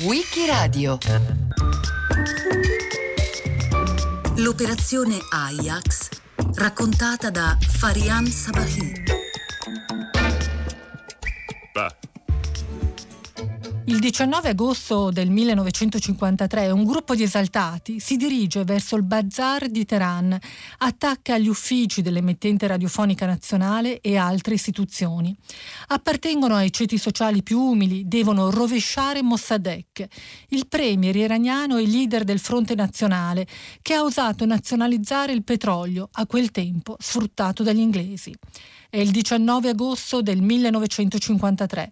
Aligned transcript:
Wikiradio 0.00 0.98
L'operazione 4.38 5.18
Ajax 5.30 6.08
raccontata 6.56 7.30
da 7.30 7.56
Farian 7.60 8.26
Sabahi. 8.26 9.25
Il 13.96 14.02
19 14.02 14.50
agosto 14.50 15.10
del 15.10 15.30
1953 15.30 16.70
un 16.70 16.84
gruppo 16.84 17.14
di 17.14 17.22
esaltati 17.22 17.98
si 17.98 18.18
dirige 18.18 18.62
verso 18.62 18.94
il 18.94 19.02
bazar 19.02 19.70
di 19.70 19.86
Teheran, 19.86 20.38
attacca 20.80 21.38
gli 21.38 21.48
uffici 21.48 22.02
dell'emittente 22.02 22.66
radiofonica 22.66 23.24
nazionale 23.24 24.02
e 24.02 24.18
altre 24.18 24.52
istituzioni. 24.52 25.34
Appartengono 25.86 26.56
ai 26.56 26.70
ceti 26.70 26.98
sociali 26.98 27.42
più 27.42 27.58
umili, 27.58 28.06
devono 28.06 28.50
rovesciare 28.50 29.22
Mossadegh, 29.22 30.06
il 30.48 30.66
premier 30.66 31.16
iraniano 31.16 31.78
e 31.78 31.86
leader 31.86 32.24
del 32.24 32.38
fronte 32.38 32.74
nazionale, 32.74 33.46
che 33.80 33.94
ha 33.94 34.02
osato 34.02 34.44
nazionalizzare 34.44 35.32
il 35.32 35.42
petrolio, 35.42 36.10
a 36.12 36.26
quel 36.26 36.50
tempo 36.50 36.96
sfruttato 36.98 37.62
dagli 37.62 37.80
inglesi. 37.80 38.36
È 38.90 38.98
il 38.98 39.10
19 39.10 39.70
agosto 39.70 40.20
del 40.20 40.42
1953. 40.42 41.90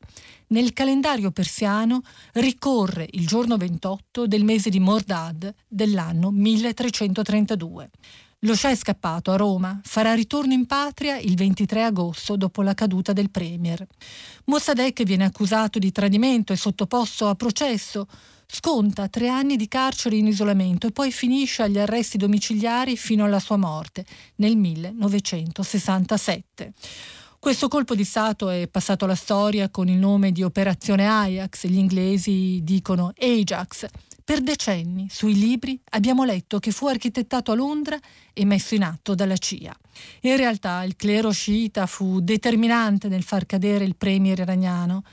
Nel 0.48 0.72
calendario 0.72 1.30
persiano 1.30 2.02
ricorre 2.34 3.08
il 3.12 3.26
giorno 3.26 3.56
28 3.56 4.26
del 4.26 4.44
mese 4.44 4.70
di 4.70 4.80
Mordad 4.80 5.52
dell'anno 5.66 6.30
1332. 6.30 7.90
Lo 8.44 8.54
Shah 8.54 8.70
è 8.70 8.76
scappato 8.76 9.30
a 9.30 9.36
Roma, 9.36 9.80
farà 9.82 10.12
ritorno 10.12 10.52
in 10.52 10.66
patria 10.66 11.16
il 11.16 11.34
23 11.34 11.84
agosto 11.84 12.36
dopo 12.36 12.60
la 12.60 12.74
caduta 12.74 13.14
del 13.14 13.30
premier. 13.30 13.86
Mossadegh 14.44 15.02
viene 15.04 15.24
accusato 15.24 15.78
di 15.78 15.90
tradimento 15.90 16.52
e 16.52 16.56
sottoposto 16.56 17.26
a 17.26 17.34
processo, 17.36 18.06
sconta 18.46 19.08
tre 19.08 19.28
anni 19.28 19.56
di 19.56 19.66
carcere 19.66 20.16
in 20.16 20.26
isolamento 20.26 20.86
e 20.86 20.90
poi 20.90 21.10
finisce 21.10 21.62
agli 21.62 21.78
arresti 21.78 22.18
domiciliari 22.18 22.98
fino 22.98 23.24
alla 23.24 23.40
sua 23.40 23.56
morte 23.56 24.04
nel 24.36 24.58
1967. 24.58 26.74
Questo 27.44 27.68
colpo 27.68 27.94
di 27.94 28.04
Stato 28.04 28.48
è 28.48 28.68
passato 28.68 29.04
alla 29.04 29.14
storia 29.14 29.68
con 29.68 29.86
il 29.86 29.98
nome 29.98 30.32
di 30.32 30.42
Operazione 30.42 31.06
Ajax, 31.06 31.66
gli 31.66 31.76
inglesi 31.76 32.60
dicono 32.62 33.12
Ajax. 33.20 33.84
Per 34.24 34.40
decenni 34.40 35.08
sui 35.10 35.34
libri 35.34 35.78
abbiamo 35.90 36.24
letto 36.24 36.58
che 36.58 36.70
fu 36.70 36.86
architettato 36.86 37.52
a 37.52 37.54
Londra 37.54 37.98
e 38.32 38.46
messo 38.46 38.74
in 38.74 38.82
atto 38.82 39.14
dalla 39.14 39.36
CIA. 39.36 39.76
In 40.22 40.38
realtà 40.38 40.84
il 40.84 40.96
clero 40.96 41.32
sciita 41.32 41.84
fu 41.84 42.20
determinante 42.20 43.08
nel 43.08 43.22
far 43.22 43.44
cadere 43.44 43.84
il 43.84 43.96
premier 43.96 44.38
iraniano 44.38 45.04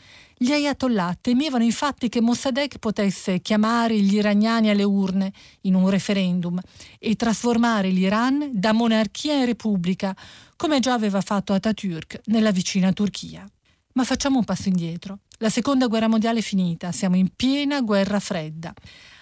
gli 0.42 0.54
ayatollah 0.54 1.20
temevano 1.22 1.64
infatti 1.64 2.10
che 2.10 2.20
Mossadegh 2.20 2.80
potesse 2.80 3.42
chiamare 3.42 3.96
gli 4.00 4.16
iraniani 4.16 4.72
alle 4.72 4.82
urne 4.82 5.32
in 5.62 5.76
un 5.76 5.88
referendum 5.88 6.60
e 6.98 7.16
trasformare 7.16 7.90
l'Iran 7.90 8.50
da 8.52 8.72
monarchia 8.72 9.36
in 9.36 9.46
repubblica, 9.46 10.16
come 10.62 10.80
già 10.80 10.94
aveva 10.94 11.22
fatto 11.22 11.54
Atatürk 11.54 12.20
nella 12.26 12.52
vicina 12.52 12.94
Turchia. 12.94 13.50
Ma 13.94 14.04
facciamo 14.04 14.38
un 14.38 14.44
passo 14.44 14.70
indietro. 14.70 15.22
La 15.40 15.50
seconda 15.50 15.88
guerra 15.88 16.08
mondiale 16.08 16.38
è 16.38 16.44
finita, 16.44 16.92
siamo 16.92 17.16
in 17.16 17.30
piena 17.36 17.82
guerra 17.82 18.20
fredda. 18.20 18.72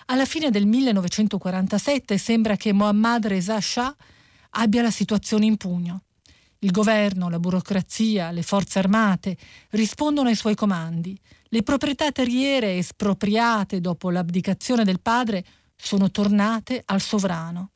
Alla 0.08 0.26
fine 0.26 0.50
del 0.50 0.66
1947 0.66 2.17
sembra 2.17 2.58
che 2.58 2.73
Mohammad 2.73 3.28
Reza 3.28 3.62
Shah 3.62 3.95
abbia 4.50 4.82
la 4.82 4.92
situazione 4.92 5.45
in 5.45 5.56
pugno. 5.56 6.02
Il 6.60 6.72
governo, 6.72 7.30
la 7.30 7.40
burocrazia, 7.40 8.32
le 8.32 8.44
forze 8.44 8.80
armate 8.80 9.38
rispondono 9.70 10.28
ai 10.28 10.36
suoi 10.36 10.56
comandi. 10.56 11.17
Le 11.45 11.64
proprietà 11.64 12.12
terriere 12.12 12.76
espropriate 12.76 13.80
dopo 13.80 14.10
l'abdicazione 14.10 14.84
del 14.84 15.00
padre 15.00 15.45
sono 15.78 16.12
tornate 16.12 16.82
al 16.86 17.00
sovrano. 17.00 17.70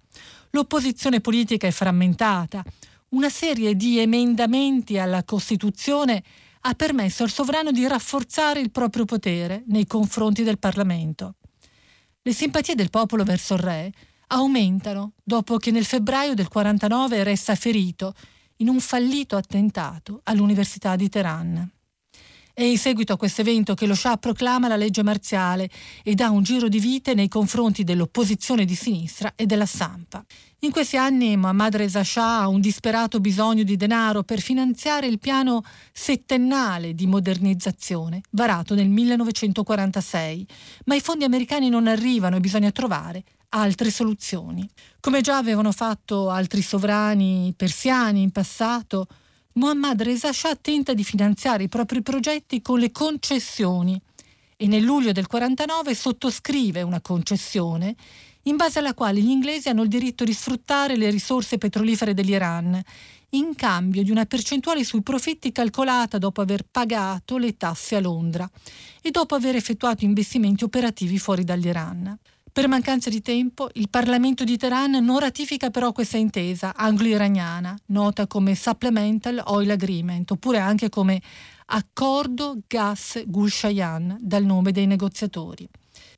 L'opposizione 0.50 1.22
politica 1.22 1.66
è 1.66 1.72
frammentata. 1.72 2.62
Una 3.14 3.30
serie 3.30 3.76
di 3.76 4.00
emendamenti 4.00 4.98
alla 4.98 5.24
Costituzione 5.24 6.24
ha 6.62 6.74
permesso 6.74 7.22
al 7.22 7.30
sovrano 7.30 7.72
di 7.72 7.86
rafforzare 7.86 8.60
il 8.60 8.72
proprio 8.72 9.06
potere 9.06 9.64
nei 9.68 9.86
confronti 9.86 10.42
del 10.42 10.58
Parlamento. 10.58 11.36
Le 12.24 12.34
simpatie 12.34 12.74
del 12.74 12.90
popolo 12.90 13.24
verso 13.24 13.54
il 13.54 13.60
re 13.60 13.92
aumentano 14.30 15.12
dopo 15.24 15.58
che 15.58 15.70
nel 15.70 15.86
febbraio 15.86 16.34
del 16.34 16.48
49 16.48 17.24
resta 17.24 17.54
ferito 17.54 18.16
in 18.58 18.68
un 18.68 18.80
fallito 18.80 19.36
attentato 19.36 20.22
all'Università 20.24 20.96
di 20.96 21.08
Teheran. 21.08 21.72
È 22.56 22.62
in 22.62 22.78
seguito 22.78 23.14
a 23.14 23.18
questo 23.18 23.42
evento 23.42 23.74
che 23.74 23.88
lo 23.88 23.96
Shah 23.96 24.18
proclama 24.18 24.68
la 24.68 24.76
legge 24.76 25.02
marziale 25.02 25.68
e 26.04 26.14
dà 26.14 26.30
un 26.30 26.44
giro 26.44 26.68
di 26.68 26.78
vite 26.78 27.16
nei 27.16 27.28
confronti 27.28 27.84
dell'opposizione 27.84 28.64
di 28.64 28.76
sinistra 28.76 29.34
e 29.36 29.48
della 29.48 29.66
stampa. 29.66 30.24
In 30.60 30.70
questi 30.70 30.96
anni 30.96 31.36
Mohammad 31.36 31.76
Reza 31.76 32.04
Shah 32.04 32.42
ha 32.42 32.48
un 32.48 32.62
disperato 32.62 33.20
bisogno 33.20 33.64
di 33.64 33.76
denaro 33.76 34.22
per 34.22 34.40
finanziare 34.40 35.08
il 35.08 35.18
piano 35.18 35.64
settennale 35.92 36.94
di 36.94 37.08
modernizzazione 37.08 38.22
varato 38.30 38.76
nel 38.76 38.88
1946, 38.88 40.48
ma 40.86 40.94
i 40.94 41.02
fondi 41.02 41.24
americani 41.24 41.70
non 41.70 41.88
arrivano 41.88 42.36
e 42.36 42.40
bisogna 42.40 42.70
trovare 42.70 43.24
altre 43.50 43.90
soluzioni. 43.90 44.70
Come 45.00 45.22
già 45.22 45.38
avevano 45.38 45.72
fatto 45.72 46.30
altri 46.30 46.62
sovrani 46.62 47.52
persiani 47.58 48.22
in 48.22 48.30
passato, 48.30 49.08
Muhammad 49.56 50.02
Reza 50.02 50.34
Shah 50.34 50.56
tenta 50.56 50.96
di 50.96 51.04
finanziare 51.04 51.64
i 51.64 51.70
propri 51.70 52.02
progetti 52.02 52.60
con 52.62 52.80
le 52.80 52.92
concessioni 52.92 54.00
e 54.58 54.66
nel 54.66 54.82
luglio 54.82 55.12
del 55.12 55.28
49 55.28 55.94
sottoscrive 55.94 56.82
una 56.82 57.02
concessione 57.02 57.96
in 58.44 58.56
base 58.56 58.80
alla 58.80 58.96
quale 58.96 59.22
gli 59.22 59.30
inglesi 59.30 59.70
hanno 59.70 59.84
il 59.84 59.90
diritto 59.90 60.24
di 60.24 60.34
sfruttare 60.34 60.98
le 60.98 61.12
risorse 61.12 61.60
petrolifere 61.60 62.16
dell'Iran 62.16 62.82
in 63.30 63.54
cambio 63.54 64.02
di 64.02 64.10
una 64.10 64.26
percentuale 64.26 64.84
sui 64.84 65.04
profitti 65.04 65.52
calcolata 65.52 66.18
dopo 66.18 66.42
aver 66.42 66.66
pagato 66.70 67.38
le 67.38 67.56
tasse 67.56 67.96
a 67.96 68.00
Londra 68.00 68.50
e 69.04 69.12
dopo 69.12 69.36
aver 69.36 69.56
effettuato 69.56 70.04
investimenti 70.04 70.64
operativi 70.64 71.20
fuori 71.20 71.44
dall'Iran. 71.44 72.18
Per 72.54 72.68
mancanza 72.68 73.10
di 73.10 73.24
tempo, 73.24 73.68
il 73.74 73.90
Parlamento 73.90 74.44
di 74.44 74.58
Teheran 74.58 75.04
non 75.04 75.18
ratifica 75.18 75.72
però 75.72 75.92
questa 75.92 76.18
intesa 76.18 76.76
anglo-iraniana, 76.76 77.76
nota 77.88 78.28
come 78.28 78.54
Supplemental 78.54 79.42
Oil 79.46 79.72
Agreement, 79.72 80.30
oppure 80.30 80.60
anche 80.60 80.90
come 80.90 81.20
Accordo 81.66 82.60
Gas 82.68 83.24
Gulshayan, 83.26 84.18
dal 84.22 84.44
nome 84.44 84.72
dei 84.72 84.86
negoziatori. 84.86 85.68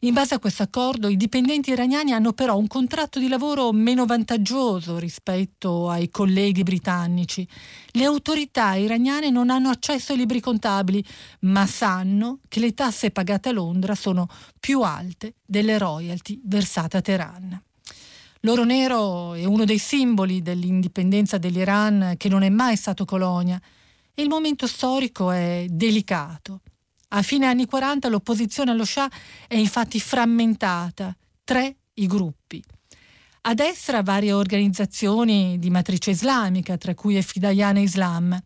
In 0.05 0.13
base 0.13 0.35
a 0.35 0.39
questo 0.39 0.61
accordo 0.61 1.07
i 1.07 1.17
dipendenti 1.17 1.71
iraniani 1.71 2.11
hanno 2.11 2.31
però 2.31 2.55
un 2.57 2.67
contratto 2.67 3.17
di 3.17 3.27
lavoro 3.27 3.71
meno 3.71 4.05
vantaggioso 4.05 4.99
rispetto 4.99 5.89
ai 5.89 6.09
colleghi 6.09 6.61
britannici. 6.61 7.47
Le 7.87 8.05
autorità 8.05 8.75
iraniane 8.75 9.31
non 9.31 9.49
hanno 9.49 9.69
accesso 9.69 10.11
ai 10.11 10.19
libri 10.19 10.41
contabili, 10.41 11.03
ma 11.39 11.65
sanno 11.65 12.37
che 12.47 12.59
le 12.59 12.75
tasse 12.75 13.09
pagate 13.09 13.49
a 13.49 13.53
Londra 13.53 13.95
sono 13.95 14.27
più 14.59 14.81
alte 14.81 15.37
delle 15.43 15.79
royalty 15.79 16.39
versate 16.43 16.97
a 16.97 17.01
Teheran. 17.01 17.59
L'oro 18.41 18.63
nero 18.63 19.33
è 19.33 19.45
uno 19.45 19.65
dei 19.65 19.79
simboli 19.79 20.43
dell'indipendenza 20.43 21.39
dell'Iran 21.39 22.13
che 22.17 22.29
non 22.29 22.43
è 22.43 22.49
mai 22.49 22.75
stato 22.75 23.05
colonia 23.05 23.59
e 24.13 24.21
il 24.21 24.29
momento 24.29 24.67
storico 24.67 25.31
è 25.31 25.65
delicato. 25.67 26.61
A 27.15 27.21
fine 27.21 27.45
anni 27.45 27.65
40 27.65 28.09
l'opposizione 28.09 28.71
allo 28.71 28.83
Shah 28.83 29.09
è 29.47 29.55
infatti 29.55 30.01
frammentata, 30.01 31.15
tre 31.45 31.77
i 31.93 32.07
gruppi. 32.07 32.61
A 33.43 33.53
destra 33.53 34.03
varie 34.03 34.33
organizzazioni 34.33 35.57
di 35.57 35.69
matrice 35.69 36.09
islamica, 36.09 36.75
tra 36.75 36.93
cui 36.93 37.21
Fidayana 37.21 37.79
Islam, 37.79 38.37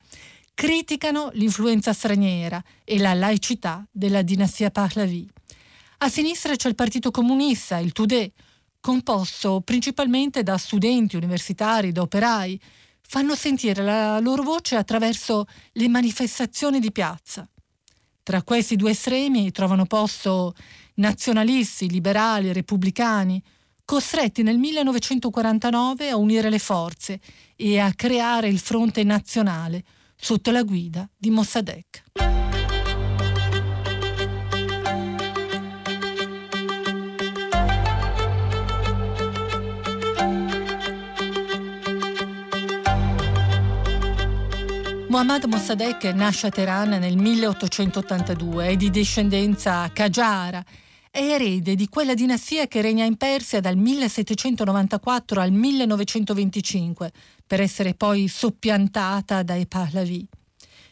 criticano 0.54 1.32
l'influenza 1.34 1.94
straniera 1.94 2.64
e 2.84 3.00
la 3.00 3.16
laicità 3.16 3.84
della 3.90 4.22
dinastia 4.22 4.70
Pahlavi. 4.70 5.28
A 6.00 6.10
sinistra 6.10 6.56
c'è 6.56 6.70
il 6.70 6.76
Partito 6.76 7.10
Comunista, 7.10 7.80
il 7.80 7.92
Tudeh, 7.92 8.32
composto 8.80 9.62
principalmente 9.62 10.44
da 10.44 10.60
studenti 10.60 11.16
universitari, 11.16 11.92
da 11.92 12.02
operai, 12.02 12.62
fanno 13.02 13.34
sentire 13.34 13.82
la 13.82 14.20
loro 14.20 14.44
voce 14.44 14.76
attraverso 14.76 15.48
le 15.72 15.90
manifestazioni 15.90 16.80
di 16.80 16.92
piazza. 16.92 17.50
Tra 18.30 18.44
questi 18.44 18.76
due 18.76 18.92
estremi 18.92 19.50
trovano 19.50 19.88
posto 19.88 20.54
nazionalisti, 20.98 21.90
liberali, 21.90 22.54
repubblicani, 22.54 23.42
costretti 23.84 24.44
nel 24.44 24.60
1949 24.60 26.10
a 26.10 26.16
unire 26.16 26.52
le 26.52 26.60
forze 26.60 27.20
e 27.56 27.80
a 27.80 27.92
creare 27.92 28.48
il 28.48 28.60
fronte 28.60 29.04
nazionale 29.04 29.84
sotto 30.16 30.52
la 30.52 30.62
guida 30.62 31.10
di 31.18 31.32
Mossadegh. 31.32 32.49
Muhammad 45.10 45.46
Mossadegh 45.46 46.14
nasce 46.14 46.48
a 46.48 46.50
Teheran 46.52 46.90
nel 46.90 47.18
1882, 47.18 48.68
è 48.68 48.76
di 48.76 48.92
discendenza 48.92 49.90
Qajar, 49.92 50.64
è 51.10 51.20
erede 51.20 51.74
di 51.74 51.90
quella 51.90 52.14
dinastia 52.14 52.68
che 52.68 52.80
regna 52.82 53.06
in 53.06 53.18
Persia 53.18 53.60
dal 53.60 53.76
1794 53.76 55.42
al 55.42 55.52
1925, 55.52 57.12
per 57.48 57.60
essere 57.60 57.96
poi 57.96 58.28
soppiantata 58.28 59.42
dai 59.42 59.66
Pahlavi. 59.66 60.28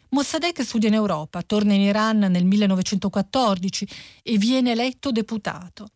Mossadegh 0.10 0.62
studia 0.62 0.90
in 0.90 0.96
Europa, 0.96 1.44
torna 1.44 1.74
in 1.74 1.81
Iran 1.81 2.18
nel 2.18 2.46
1914 2.46 3.88
e 4.24 4.38
viene 4.40 4.72
eletto 4.72 5.12
deputato. 5.12 5.90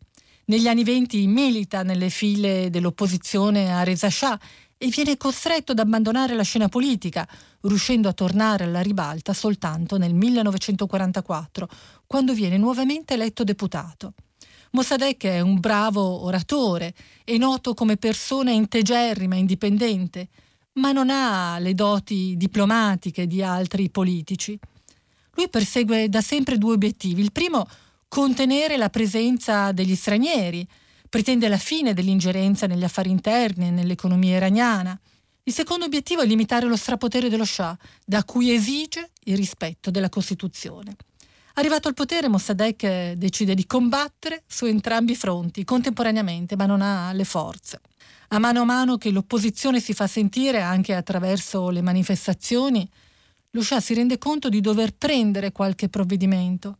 Negli 0.44 0.68
anni 0.68 0.84
venti 0.84 1.26
milita 1.26 1.82
nelle 1.82 2.08
file 2.08 2.70
dell'opposizione 2.70 3.74
a 3.74 3.82
Reza 3.82 4.10
Shah 4.10 4.38
e 4.82 4.88
viene 4.88 5.16
costretto 5.16 5.70
ad 5.70 5.78
abbandonare 5.78 6.34
la 6.34 6.42
scena 6.42 6.68
politica, 6.68 7.24
riuscendo 7.60 8.08
a 8.08 8.12
tornare 8.12 8.64
alla 8.64 8.80
ribalta 8.80 9.32
soltanto 9.32 9.96
nel 9.96 10.12
1944, 10.12 11.68
quando 12.04 12.34
viene 12.34 12.56
nuovamente 12.56 13.14
eletto 13.14 13.44
deputato. 13.44 14.14
Mossadegh 14.72 15.22
è 15.22 15.40
un 15.40 15.60
bravo 15.60 16.24
oratore, 16.24 16.94
è 17.22 17.36
noto 17.36 17.74
come 17.74 17.96
persona 17.96 18.50
integerrima, 18.50 19.36
indipendente, 19.36 20.30
ma 20.72 20.90
non 20.90 21.10
ha 21.10 21.60
le 21.60 21.74
doti 21.74 22.34
diplomatiche 22.36 23.28
di 23.28 23.40
altri 23.40 23.88
politici. 23.88 24.58
Lui 25.34 25.48
persegue 25.48 26.08
da 26.08 26.20
sempre 26.20 26.58
due 26.58 26.74
obiettivi. 26.74 27.22
Il 27.22 27.30
primo, 27.30 27.68
contenere 28.08 28.76
la 28.76 28.90
presenza 28.90 29.70
degli 29.70 29.94
stranieri, 29.94 30.66
pretende 31.12 31.46
la 31.48 31.58
fine 31.58 31.92
dell'ingerenza 31.92 32.66
negli 32.66 32.84
affari 32.84 33.10
interni 33.10 33.66
e 33.66 33.70
nell'economia 33.70 34.36
iraniana. 34.36 34.98
Il 35.42 35.52
secondo 35.52 35.84
obiettivo 35.84 36.22
è 36.22 36.26
limitare 36.26 36.64
lo 36.64 36.74
strapotere 36.74 37.28
dello 37.28 37.44
Shah, 37.44 37.76
da 38.02 38.24
cui 38.24 38.50
esige 38.50 39.10
il 39.24 39.36
rispetto 39.36 39.90
della 39.90 40.08
Costituzione. 40.08 40.96
Arrivato 41.56 41.86
al 41.86 41.92
potere, 41.92 42.28
Mossadegh 42.28 43.12
decide 43.12 43.54
di 43.54 43.66
combattere 43.66 44.44
su 44.46 44.64
entrambi 44.64 45.12
i 45.12 45.16
fronti 45.16 45.64
contemporaneamente, 45.64 46.56
ma 46.56 46.64
non 46.64 46.80
ha 46.80 47.12
le 47.12 47.24
forze. 47.24 47.82
A 48.28 48.38
mano 48.38 48.62
a 48.62 48.64
mano 48.64 48.96
che 48.96 49.10
l'opposizione 49.10 49.80
si 49.80 49.92
fa 49.92 50.06
sentire 50.06 50.62
anche 50.62 50.94
attraverso 50.94 51.68
le 51.68 51.82
manifestazioni, 51.82 52.88
lo 53.50 53.62
Shah 53.62 53.80
si 53.80 53.92
rende 53.92 54.16
conto 54.16 54.48
di 54.48 54.62
dover 54.62 54.94
prendere 54.94 55.52
qualche 55.52 55.90
provvedimento 55.90 56.78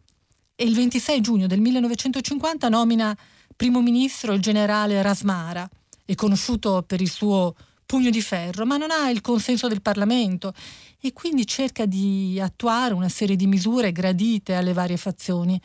e 0.62 0.64
il 0.64 0.75
26 0.75 1.20
giugno 1.20 1.46
del 1.49 1.61
1950 1.61 2.69
nomina 2.69 3.17
primo 3.62 3.81
ministro 3.81 4.32
il 4.32 4.41
generale 4.41 5.00
Rasmara, 5.03 5.70
è 6.05 6.17
conosciuto 6.17 6.82
per 6.85 7.00
il 7.00 7.09
suo 7.09 7.55
pugno 7.87 8.11
di 8.11 8.20
ferro, 8.20 8.67
ma 8.67 8.76
non 8.76 8.91
ha 8.91 9.09
il 9.09 9.20
consenso 9.20 9.69
del 9.69 9.81
Parlamento 9.81 10.53
e 11.00 11.12
quindi 11.12 11.47
cerca 11.47 11.87
di 11.87 12.41
attuare 12.43 12.93
una 12.93 13.09
serie 13.09 13.37
di 13.37 13.47
misure 13.47 13.93
gradite 13.93 14.56
alle 14.56 14.73
varie 14.73 14.97
fazioni. 14.97 15.61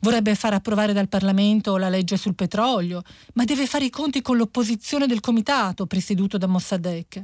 Vorrebbe 0.00 0.34
far 0.34 0.54
approvare 0.54 0.92
dal 0.92 1.06
Parlamento 1.06 1.76
la 1.76 1.88
legge 1.88 2.16
sul 2.16 2.34
petrolio, 2.34 3.00
ma 3.34 3.44
deve 3.44 3.68
fare 3.68 3.84
i 3.84 3.90
conti 3.90 4.22
con 4.22 4.36
l'opposizione 4.36 5.06
del 5.06 5.20
comitato 5.20 5.86
presieduto 5.86 6.38
da 6.38 6.48
Mossadegh. 6.48 7.22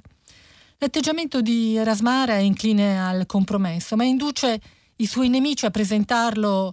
L'atteggiamento 0.79 1.43
di 1.43 1.83
Rasmara 1.83 2.35
è 2.35 2.43
incline 2.43 2.97
al 2.97 3.27
compromesso, 3.27 3.97
ma 3.97 4.05
induce 4.05 4.61
i 4.99 5.07
suoi 5.07 5.29
nemici 5.29 5.67
a 5.67 5.71
presentarlo 5.71 6.73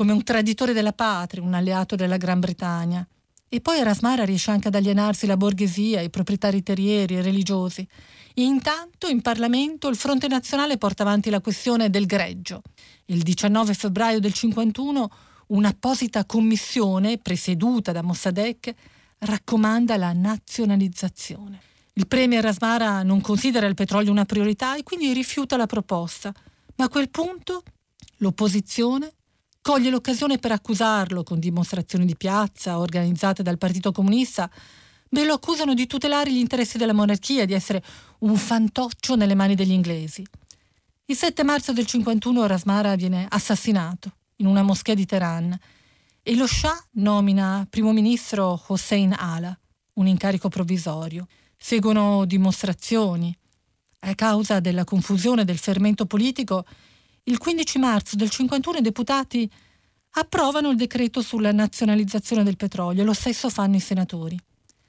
come 0.00 0.12
un 0.12 0.24
traditore 0.24 0.72
della 0.72 0.94
patria, 0.94 1.42
un 1.42 1.52
alleato 1.52 1.94
della 1.94 2.16
Gran 2.16 2.40
Bretagna. 2.40 3.06
E 3.50 3.60
poi 3.60 3.82
Rasmara 3.82 4.24
riesce 4.24 4.50
anche 4.50 4.68
ad 4.68 4.74
alienarsi 4.74 5.26
la 5.26 5.36
borghesia, 5.36 6.00
i 6.00 6.08
proprietari 6.08 6.62
terrieri, 6.62 7.16
i 7.16 7.20
religiosi. 7.20 7.86
E 8.32 8.42
intanto 8.42 9.08
in 9.08 9.20
Parlamento 9.20 9.88
il 9.88 9.96
Fronte 9.96 10.26
Nazionale 10.26 10.78
porta 10.78 11.02
avanti 11.02 11.28
la 11.28 11.42
questione 11.42 11.90
del 11.90 12.06
greggio. 12.06 12.62
Il 13.04 13.20
19 13.20 13.74
febbraio 13.74 14.20
del 14.20 14.32
51 14.32 15.10
un'apposita 15.48 16.24
commissione 16.24 17.18
presieduta 17.18 17.92
da 17.92 18.00
Mossadegh 18.00 18.74
raccomanda 19.18 19.98
la 19.98 20.14
nazionalizzazione. 20.14 21.60
Il 21.92 22.06
premier 22.06 22.42
Rasmara 22.42 23.02
non 23.02 23.20
considera 23.20 23.66
il 23.66 23.74
petrolio 23.74 24.10
una 24.10 24.24
priorità 24.24 24.76
e 24.76 24.82
quindi 24.82 25.12
rifiuta 25.12 25.58
la 25.58 25.66
proposta, 25.66 26.32
ma 26.76 26.86
a 26.86 26.88
quel 26.88 27.10
punto 27.10 27.62
l'opposizione 28.16 29.16
coglie 29.70 29.90
l'occasione 29.90 30.38
per 30.38 30.50
accusarlo 30.50 31.22
con 31.22 31.38
dimostrazioni 31.38 32.04
di 32.04 32.16
piazza 32.16 32.80
organizzate 32.80 33.44
dal 33.44 33.56
Partito 33.56 33.92
Comunista. 33.92 34.50
Beh, 35.08 35.24
lo 35.24 35.34
accusano 35.34 35.74
di 35.74 35.86
tutelare 35.86 36.32
gli 36.32 36.38
interessi 36.38 36.76
della 36.76 36.92
monarchia, 36.92 37.44
di 37.44 37.52
essere 37.52 37.80
un 38.20 38.34
fantoccio 38.34 39.14
nelle 39.14 39.36
mani 39.36 39.54
degli 39.54 39.70
inglesi. 39.70 40.26
Il 41.04 41.14
7 41.14 41.44
marzo 41.44 41.72
del 41.72 41.86
51 41.86 42.48
Rasmara 42.48 42.96
viene 42.96 43.28
assassinato 43.30 44.10
in 44.38 44.46
una 44.46 44.62
moschea 44.62 44.96
di 44.96 45.06
Teheran 45.06 45.56
e 46.20 46.34
lo 46.34 46.48
Shah 46.48 46.86
nomina 46.94 47.64
primo 47.70 47.92
ministro 47.92 48.60
Hossein 48.66 49.14
Ala, 49.16 49.56
un 49.94 50.06
incarico 50.08 50.48
provvisorio. 50.48 51.28
Seguono 51.56 52.24
dimostrazioni. 52.24 53.32
A 54.00 54.16
causa 54.16 54.58
della 54.58 54.82
confusione 54.82 55.44
del 55.44 55.58
fermento 55.58 56.06
politico, 56.06 56.64
il 57.24 57.38
15 57.38 57.78
marzo 57.78 58.16
del 58.16 58.30
51 58.30 58.78
i 58.78 58.82
deputati 58.82 59.50
approvano 60.12 60.70
il 60.70 60.76
decreto 60.76 61.22
sulla 61.22 61.52
nazionalizzazione 61.52 62.42
del 62.42 62.56
petrolio, 62.56 63.04
lo 63.04 63.12
stesso 63.12 63.48
fanno 63.50 63.76
i 63.76 63.80
senatori. 63.80 64.38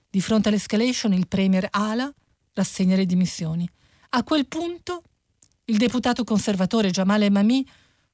Di 0.10 0.22
fronte 0.22 0.50
all'escalation 0.50 1.14
il 1.14 1.28
premier 1.28 1.68
Ala 1.70 2.12
rassegna 2.54 2.96
le 2.96 3.06
dimissioni. 3.06 3.70
A 4.10 4.24
quel 4.24 4.48
punto 4.48 5.04
il 5.66 5.78
deputato 5.78 6.24
conservatore 6.24 6.90
Jamal 6.90 7.22
Emami 7.22 7.66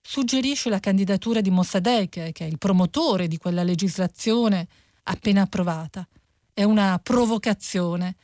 suggerisce 0.01 0.69
la 0.69 0.79
candidatura 0.79 1.41
di 1.41 1.49
Mossadegh, 1.49 2.31
che 2.31 2.33
è 2.33 2.43
il 2.43 2.57
promotore 2.57 3.27
di 3.27 3.37
quella 3.37 3.63
legislazione 3.63 4.67
appena 5.03 5.41
approvata. 5.41 6.07
È 6.53 6.63
una 6.63 6.99
provocazione. 7.01 8.15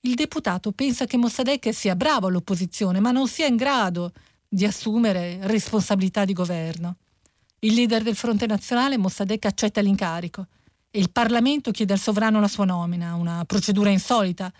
Il 0.00 0.14
deputato 0.14 0.72
pensa 0.72 1.06
che 1.06 1.16
Mossadegh 1.16 1.70
sia 1.70 1.94
bravo 1.94 2.26
all'opposizione, 2.26 3.00
ma 3.00 3.10
non 3.10 3.28
sia 3.28 3.46
in 3.46 3.56
grado 3.56 4.12
di 4.12 4.20
assumere 4.64 5.38
responsabilità 5.42 6.24
di 6.24 6.32
governo. 6.32 6.96
Il 7.60 7.74
leader 7.74 8.02
del 8.02 8.16
Fronte 8.16 8.46
Nazionale, 8.46 8.98
Mossadegh, 8.98 9.44
accetta 9.44 9.80
l'incarico 9.80 10.46
e 10.90 10.98
il 10.98 11.10
Parlamento 11.10 11.70
chiede 11.70 11.92
al 11.92 11.98
sovrano 11.98 12.40
la 12.40 12.48
sua 12.48 12.64
nomina, 12.64 13.14
una 13.14 13.44
procedura 13.44 13.90
insolita, 13.90 14.52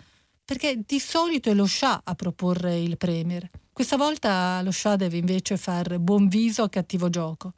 perché 0.45 0.81
di 0.85 0.99
solito 0.99 1.49
è 1.49 1.53
lo 1.53 1.65
Shah 1.65 2.01
a 2.03 2.15
proporre 2.15 2.79
il 2.79 2.97
Premier. 2.97 3.49
Questa 3.71 3.97
volta 3.97 4.61
lo 4.61 4.71
Shah 4.71 4.95
deve 4.95 5.17
invece 5.17 5.57
far 5.57 5.97
buon 5.99 6.27
viso 6.27 6.63
a 6.63 6.69
cattivo 6.69 7.09
gioco. 7.09 7.53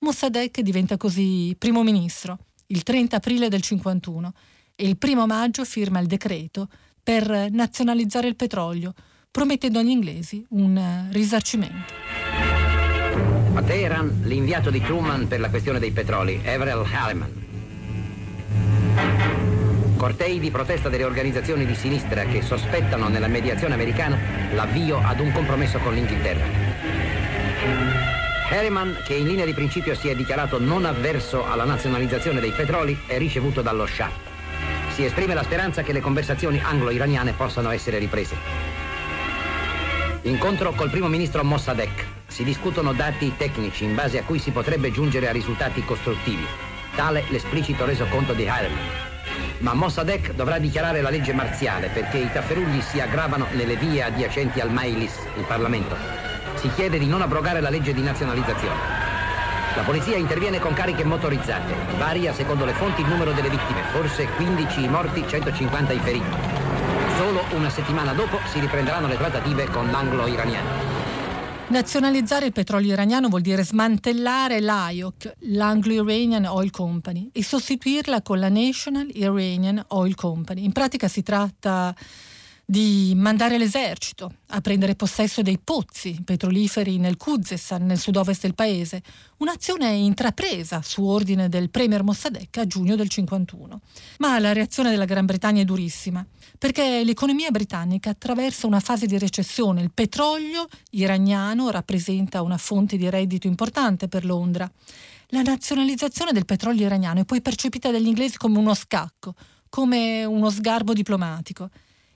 Mossadegh 0.00 0.60
diventa 0.60 0.96
così 0.96 1.54
primo 1.58 1.82
ministro 1.82 2.38
il 2.68 2.82
30 2.82 3.16
aprile 3.16 3.48
del 3.48 3.62
51 3.62 4.32
e 4.74 4.86
il 4.86 4.96
primo 4.96 5.26
maggio 5.26 5.64
firma 5.64 6.00
il 6.00 6.06
decreto 6.06 6.68
per 7.02 7.50
nazionalizzare 7.50 8.28
il 8.28 8.36
petrolio, 8.36 8.94
promettendo 9.30 9.78
agli 9.78 9.90
inglesi 9.90 10.44
un 10.50 10.76
eh, 10.76 11.08
risarcimento. 11.12 11.92
A 13.54 13.62
Teheran 13.62 14.20
l'inviato 14.24 14.70
di 14.70 14.80
Truman 14.80 15.26
per 15.26 15.40
la 15.40 15.50
questione 15.50 15.78
dei 15.78 15.90
petroli, 15.90 16.40
Everell 16.44 16.84
Harriman. 16.90 17.46
Cortei 19.96 20.38
di 20.38 20.50
protesta 20.52 20.88
delle 20.88 21.02
organizzazioni 21.02 21.66
di 21.66 21.74
sinistra 21.74 22.22
che 22.22 22.40
sospettano 22.40 23.08
nella 23.08 23.26
mediazione 23.26 23.74
americana 23.74 24.16
l'avvio 24.52 25.00
ad 25.02 25.18
un 25.18 25.32
compromesso 25.32 25.78
con 25.78 25.92
l'Inghilterra. 25.92 26.44
Harriman, 28.50 28.96
che 29.04 29.14
in 29.14 29.26
linea 29.26 29.44
di 29.44 29.52
principio 29.54 29.94
si 29.94 30.08
è 30.08 30.14
dichiarato 30.14 30.60
non 30.60 30.84
avverso 30.84 31.44
alla 31.44 31.64
nazionalizzazione 31.64 32.40
dei 32.40 32.52
petroli, 32.52 32.96
è 33.06 33.18
ricevuto 33.18 33.60
dallo 33.60 33.86
Shah. 33.86 34.10
Si 34.94 35.04
esprime 35.04 35.34
la 35.34 35.42
speranza 35.42 35.82
che 35.82 35.92
le 35.92 36.00
conversazioni 36.00 36.60
anglo-iraniane 36.62 37.32
possano 37.32 37.70
essere 37.70 37.98
riprese. 37.98 38.67
Incontro 40.28 40.72
col 40.72 40.90
primo 40.90 41.08
ministro 41.08 41.42
Mossadegh. 41.42 42.04
Si 42.26 42.44
discutono 42.44 42.92
dati 42.92 43.32
tecnici 43.38 43.84
in 43.84 43.94
base 43.94 44.18
a 44.18 44.24
cui 44.24 44.38
si 44.38 44.50
potrebbe 44.50 44.90
giungere 44.92 45.26
a 45.26 45.32
risultati 45.32 45.82
costruttivi. 45.82 46.44
Tale 46.94 47.24
l'esplicito 47.30 47.86
resoconto 47.86 48.34
di 48.34 48.46
Harriman. 48.46 48.78
Ma 49.60 49.72
Mossadegh 49.72 50.34
dovrà 50.34 50.58
dichiarare 50.58 51.00
la 51.00 51.08
legge 51.08 51.32
marziale 51.32 51.88
perché 51.88 52.18
i 52.18 52.30
tafferugli 52.30 52.82
si 52.82 53.00
aggravano 53.00 53.46
nelle 53.52 53.76
vie 53.76 54.02
adiacenti 54.02 54.60
al 54.60 54.70
Mailis, 54.70 55.14
il 55.38 55.44
Parlamento. 55.44 55.96
Si 56.56 56.70
chiede 56.74 56.98
di 56.98 57.06
non 57.06 57.22
abrogare 57.22 57.62
la 57.62 57.70
legge 57.70 57.94
di 57.94 58.02
nazionalizzazione. 58.02 59.06
La 59.76 59.82
polizia 59.82 60.16
interviene 60.18 60.58
con 60.58 60.74
cariche 60.74 61.04
motorizzate. 61.04 61.72
Varia 61.96 62.34
secondo 62.34 62.66
le 62.66 62.74
fonti 62.74 63.00
il 63.00 63.08
numero 63.08 63.32
delle 63.32 63.48
vittime, 63.48 63.80
forse 63.92 64.26
15 64.26 64.84
i 64.84 64.88
morti, 64.88 65.24
150 65.26 65.92
i 65.94 65.98
feriti. 66.00 66.47
Solo 67.18 67.42
una 67.56 67.68
settimana 67.68 68.12
dopo 68.12 68.38
si 68.46 68.60
riprenderanno 68.60 69.08
le 69.08 69.16
trattative 69.16 69.66
con 69.66 69.90
l'anglo-iraniano. 69.90 70.68
Nazionalizzare 71.66 72.46
il 72.46 72.52
petrolio 72.52 72.92
iraniano 72.92 73.28
vuol 73.28 73.40
dire 73.40 73.64
smantellare 73.64 74.60
l'AIOC, 74.60 75.32
l'Anglo-Iranian 75.38 76.44
Oil 76.44 76.70
Company, 76.70 77.28
e 77.32 77.42
sostituirla 77.42 78.22
con 78.22 78.38
la 78.38 78.48
National 78.48 79.08
Iranian 79.12 79.84
Oil 79.88 80.14
Company. 80.14 80.62
In 80.62 80.70
pratica 80.70 81.08
si 81.08 81.24
tratta 81.24 81.92
di 82.70 83.14
mandare 83.16 83.56
l'esercito 83.56 84.30
a 84.48 84.60
prendere 84.60 84.94
possesso 84.94 85.40
dei 85.40 85.58
pozzi 85.58 86.20
petroliferi 86.22 86.98
nel 86.98 87.16
Khuzestan, 87.16 87.86
nel 87.86 87.98
sud-ovest 87.98 88.42
del 88.42 88.54
paese, 88.54 89.02
un'azione 89.38 89.90
intrapresa 89.92 90.82
su 90.82 91.02
ordine 91.02 91.48
del 91.48 91.70
premier 91.70 92.02
Mossadegh 92.02 92.58
a 92.58 92.66
giugno 92.66 92.94
del 92.94 93.08
51. 93.08 93.80
Ma 94.18 94.38
la 94.38 94.52
reazione 94.52 94.90
della 94.90 95.06
Gran 95.06 95.24
Bretagna 95.24 95.62
è 95.62 95.64
durissima, 95.64 96.22
perché 96.58 97.02
l'economia 97.04 97.50
britannica 97.50 98.10
attraversa 98.10 98.66
una 98.66 98.80
fase 98.80 99.06
di 99.06 99.16
recessione. 99.16 99.80
Il 99.80 99.92
petrolio 99.94 100.68
iraniano 100.90 101.70
rappresenta 101.70 102.42
una 102.42 102.58
fonte 102.58 102.98
di 102.98 103.08
reddito 103.08 103.46
importante 103.46 104.08
per 104.08 104.26
Londra. 104.26 104.70
La 105.28 105.40
nazionalizzazione 105.40 106.32
del 106.32 106.44
petrolio 106.44 106.84
iraniano 106.84 107.20
è 107.20 107.24
poi 107.24 107.40
percepita 107.40 107.90
dagli 107.90 108.08
inglesi 108.08 108.36
come 108.36 108.58
uno 108.58 108.74
scacco, 108.74 109.34
come 109.70 110.26
uno 110.26 110.50
sgarbo 110.50 110.92
diplomatico. 110.92 111.70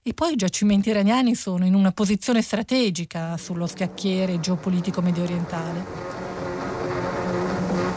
E 0.04 0.14
poi 0.14 0.32
i 0.32 0.37
giacimenti 0.37 0.88
iraniani 0.88 1.37
sono 1.37 1.64
in 1.64 1.75
una 1.75 1.92
posizione 1.92 2.42
strategica 2.42 3.37
sullo 3.37 3.68
scacchiere 3.68 4.40
geopolitico 4.40 5.00
medio 5.00 5.23
orientale. 5.23 5.85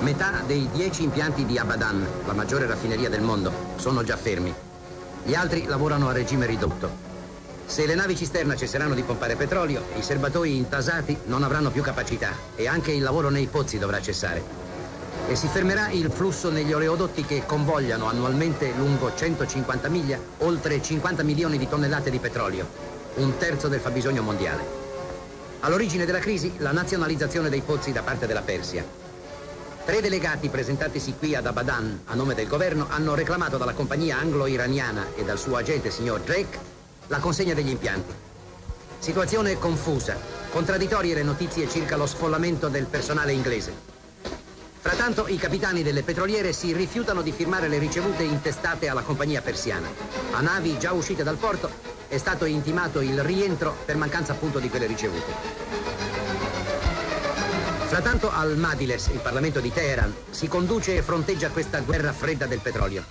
Metà 0.01 0.43
dei 0.45 0.69
dieci 0.71 1.01
impianti 1.01 1.47
di 1.47 1.57
Abadan, 1.57 2.05
la 2.27 2.33
maggiore 2.33 2.67
raffineria 2.67 3.09
del 3.09 3.23
mondo, 3.23 3.51
sono 3.77 4.03
già 4.03 4.17
fermi. 4.17 4.53
Gli 5.23 5.33
altri 5.33 5.63
lavorano 5.65 6.07
a 6.07 6.11
regime 6.11 6.45
ridotto. 6.45 6.91
Se 7.65 7.87
le 7.87 7.95
navi 7.95 8.15
cisterna 8.15 8.55
cesseranno 8.55 8.93
di 8.93 9.01
pompare 9.01 9.35
petrolio, 9.35 9.83
i 9.97 10.03
serbatoi 10.03 10.57
intasati 10.57 11.17
non 11.25 11.41
avranno 11.41 11.71
più 11.71 11.81
capacità 11.81 12.33
e 12.55 12.67
anche 12.67 12.91
il 12.91 13.01
lavoro 13.01 13.31
nei 13.31 13.47
pozzi 13.47 13.79
dovrà 13.79 13.99
cessare 13.99 14.64
e 15.27 15.35
si 15.35 15.47
fermerà 15.47 15.89
il 15.89 16.11
flusso 16.11 16.49
negli 16.49 16.71
oleodotti 16.71 17.25
che 17.25 17.45
convogliano 17.45 18.07
annualmente 18.07 18.71
lungo 18.77 19.13
150 19.15 19.89
miglia 19.89 20.19
oltre 20.39 20.81
50 20.81 21.23
milioni 21.23 21.57
di 21.57 21.67
tonnellate 21.67 22.09
di 22.09 22.19
petrolio, 22.19 22.67
un 23.15 23.35
terzo 23.37 23.67
del 23.67 23.79
fabbisogno 23.79 24.21
mondiale. 24.21 24.83
All'origine 25.61 26.05
della 26.05 26.19
crisi 26.19 26.53
la 26.57 26.71
nazionalizzazione 26.71 27.49
dei 27.49 27.61
pozzi 27.61 27.91
da 27.91 28.03
parte 28.03 28.27
della 28.27 28.41
Persia. 28.41 28.85
Tre 29.83 30.01
delegati 30.01 30.49
presentatisi 30.49 31.15
qui 31.17 31.35
ad 31.35 31.45
Abadan 31.45 32.01
a 32.05 32.13
nome 32.13 32.35
del 32.35 32.47
governo 32.47 32.87
hanno 32.89 33.15
reclamato 33.15 33.57
dalla 33.57 33.73
compagnia 33.73 34.17
anglo-iraniana 34.17 35.07
e 35.15 35.23
dal 35.23 35.39
suo 35.39 35.55
agente 35.55 35.89
signor 35.91 36.21
Drake 36.21 36.73
la 37.07 37.19
consegna 37.19 37.53
degli 37.53 37.69
impianti. 37.69 38.13
Situazione 38.99 39.57
confusa, 39.59 40.17
contraddittorie 40.51 41.13
le 41.13 41.23
notizie 41.23 41.69
circa 41.69 41.95
lo 41.97 42.05
sfollamento 42.05 42.67
del 42.67 42.85
personale 42.85 43.31
inglese. 43.31 43.94
Frattanto 44.85 45.27
i 45.27 45.37
capitani 45.37 45.81
delle 45.81 46.03
petroliere 46.03 46.53
si 46.53 46.71
rifiutano 46.71 47.23
di 47.23 47.31
firmare 47.31 47.67
le 47.67 47.79
ricevute 47.79 48.21
intestate 48.21 48.87
alla 48.87 49.01
compagnia 49.01 49.41
persiana. 49.41 49.87
A 50.33 50.41
navi 50.41 50.77
già 50.77 50.91
uscite 50.91 51.23
dal 51.23 51.37
porto 51.37 51.71
è 52.07 52.19
stato 52.19 52.45
intimato 52.45 53.01
il 53.01 53.23
rientro 53.23 53.75
per 53.83 53.97
mancanza 53.97 54.33
appunto 54.33 54.59
di 54.59 54.69
quelle 54.69 54.85
ricevute. 54.85 55.31
Frattanto 57.87 58.31
al 58.31 58.57
Madiles, 58.57 59.07
il 59.07 59.21
Parlamento 59.21 59.59
di 59.59 59.73
Teheran, 59.73 60.13
si 60.29 60.47
conduce 60.47 60.95
e 60.95 61.01
fronteggia 61.01 61.49
questa 61.49 61.79
guerra 61.79 62.13
fredda 62.13 62.45
del 62.45 62.59
petrolio. 62.59 63.03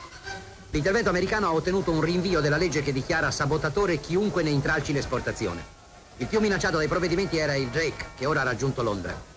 L'intervento 0.71 1.09
americano 1.09 1.49
ha 1.49 1.53
ottenuto 1.53 1.91
un 1.91 2.03
rinvio 2.03 2.39
della 2.39 2.57
legge 2.57 2.83
che 2.85 2.93
dichiara 2.93 3.33
sabotatore 3.33 3.99
chiunque 3.99 4.45
ne 4.45 4.51
intralci 4.51 4.93
l'esportazione. 4.93 5.65
Il 6.19 6.29
più 6.29 6.39
minacciato 6.39 6.77
dai 6.77 6.87
provvedimenti 6.87 7.37
era 7.37 7.57
il 7.57 7.67
Drake, 7.67 8.11
che 8.17 8.27
ora 8.27 8.43
ha 8.43 8.45
raggiunto 8.45 8.85
Londra. 8.85 9.34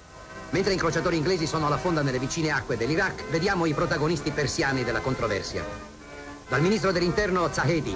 Mentre 0.51 0.71
incrociatori 0.71 1.17
inglesi 1.17 1.45
sono 1.45 1.67
alla 1.67 1.77
fonda 1.77 2.01
nelle 2.01 2.19
vicine 2.19 2.51
acque 2.51 2.77
dell'Iraq, 2.77 3.25
vediamo 3.29 3.65
i 3.65 3.73
protagonisti 3.73 4.31
persiani 4.31 4.83
della 4.83 5.01
controversia. 5.01 5.65
Dal 6.47 6.61
ministro 6.61 6.93
dell'interno 6.93 7.51
Zahedi, 7.51 7.95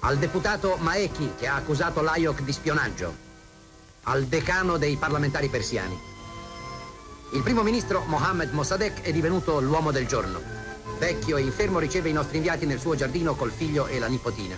al 0.00 0.18
deputato 0.18 0.76
Maeki 0.78 1.32
che 1.36 1.46
ha 1.46 1.54
accusato 1.54 2.02
l'AIOC 2.02 2.42
di 2.42 2.52
spionaggio, 2.52 3.14
al 4.02 4.24
decano 4.24 4.76
dei 4.76 4.96
parlamentari 4.96 5.48
persiani. 5.48 5.98
Il 7.32 7.42
primo 7.42 7.62
ministro 7.62 8.04
Mohammed 8.06 8.52
Mossadegh 8.52 9.00
è 9.00 9.10
divenuto 9.10 9.60
l'uomo 9.60 9.90
del 9.90 10.06
giorno. 10.06 10.40
Vecchio 10.98 11.38
e 11.38 11.40
infermo 11.40 11.78
riceve 11.78 12.10
i 12.10 12.12
nostri 12.12 12.36
inviati 12.36 12.66
nel 12.66 12.78
suo 12.78 12.94
giardino 12.94 13.34
col 13.34 13.50
figlio 13.50 13.86
e 13.86 13.98
la 13.98 14.08
nipotina. 14.08 14.56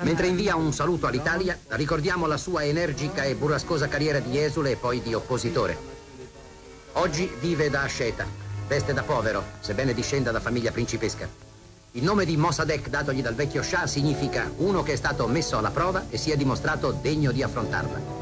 Mentre 0.00 0.26
invia 0.26 0.54
un 0.54 0.70
saluto 0.72 1.06
all'Italia, 1.06 1.58
ricordiamo 1.68 2.26
la 2.26 2.36
sua 2.36 2.62
energica 2.62 3.24
e 3.24 3.34
burrascosa 3.34 3.88
carriera 3.88 4.18
di 4.18 4.38
esule 4.38 4.72
e 4.72 4.76
poi 4.76 5.00
di 5.00 5.14
oppositore. 5.14 5.76
Oggi 6.92 7.30
vive 7.40 7.70
da 7.70 7.82
asceta, 7.82 8.26
veste 8.66 8.92
da 8.92 9.02
povero, 9.02 9.42
sebbene 9.60 9.94
discenda 9.94 10.30
da 10.30 10.40
famiglia 10.40 10.72
principesca. 10.72 11.26
Il 11.92 12.04
nome 12.04 12.26
di 12.26 12.36
Mossadegh 12.36 12.88
datogli 12.88 13.22
dal 13.22 13.34
vecchio 13.34 13.62
Shah 13.62 13.86
significa 13.86 14.50
uno 14.58 14.82
che 14.82 14.92
è 14.92 14.96
stato 14.96 15.26
messo 15.26 15.56
alla 15.56 15.70
prova 15.70 16.04
e 16.10 16.18
si 16.18 16.30
è 16.30 16.36
dimostrato 16.36 16.92
degno 16.92 17.32
di 17.32 17.42
affrontarla. 17.42 18.20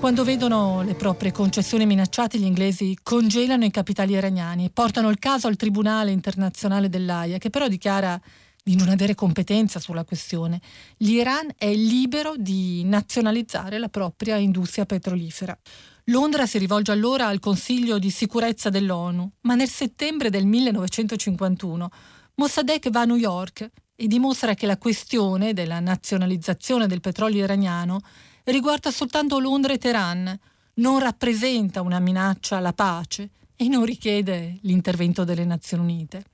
Quando 0.00 0.24
vedono 0.24 0.82
le 0.82 0.94
proprie 0.94 1.30
concessioni 1.30 1.86
minacciate, 1.86 2.38
gli 2.38 2.44
inglesi 2.44 2.98
congelano 3.02 3.64
i 3.64 3.70
capitali 3.70 4.14
iraniani 4.14 4.64
e 4.64 4.70
portano 4.70 5.10
il 5.10 5.18
caso 5.20 5.46
al 5.46 5.56
Tribunale 5.56 6.10
internazionale 6.10 6.88
dell'AIA, 6.88 7.38
che 7.38 7.50
però 7.50 7.68
dichiara 7.68 8.20
di 8.68 8.76
non 8.76 8.90
avere 8.90 9.14
competenza 9.14 9.80
sulla 9.80 10.04
questione. 10.04 10.60
L'Iran 10.98 11.54
è 11.56 11.72
libero 11.72 12.34
di 12.36 12.84
nazionalizzare 12.84 13.78
la 13.78 13.88
propria 13.88 14.36
industria 14.36 14.84
petrolifera. 14.84 15.58
Londra 16.04 16.44
si 16.44 16.58
rivolge 16.58 16.92
allora 16.92 17.28
al 17.28 17.40
Consiglio 17.40 17.98
di 17.98 18.10
sicurezza 18.10 18.68
dell'ONU, 18.68 19.30
ma 19.42 19.54
nel 19.54 19.70
settembre 19.70 20.28
del 20.28 20.44
1951 20.44 21.90
Mossadegh 22.34 22.90
va 22.90 23.00
a 23.00 23.04
New 23.06 23.16
York 23.16 23.70
e 23.96 24.06
dimostra 24.06 24.52
che 24.52 24.66
la 24.66 24.76
questione 24.76 25.54
della 25.54 25.80
nazionalizzazione 25.80 26.86
del 26.86 27.00
petrolio 27.00 27.44
iraniano 27.44 28.00
riguarda 28.44 28.90
soltanto 28.90 29.38
Londra 29.38 29.72
e 29.72 29.78
Teheran, 29.78 30.38
non 30.74 30.98
rappresenta 30.98 31.80
una 31.80 32.00
minaccia 32.00 32.58
alla 32.58 32.74
pace 32.74 33.30
e 33.56 33.66
non 33.66 33.86
richiede 33.86 34.58
l'intervento 34.60 35.24
delle 35.24 35.46
Nazioni 35.46 35.82
Unite. 35.84 36.24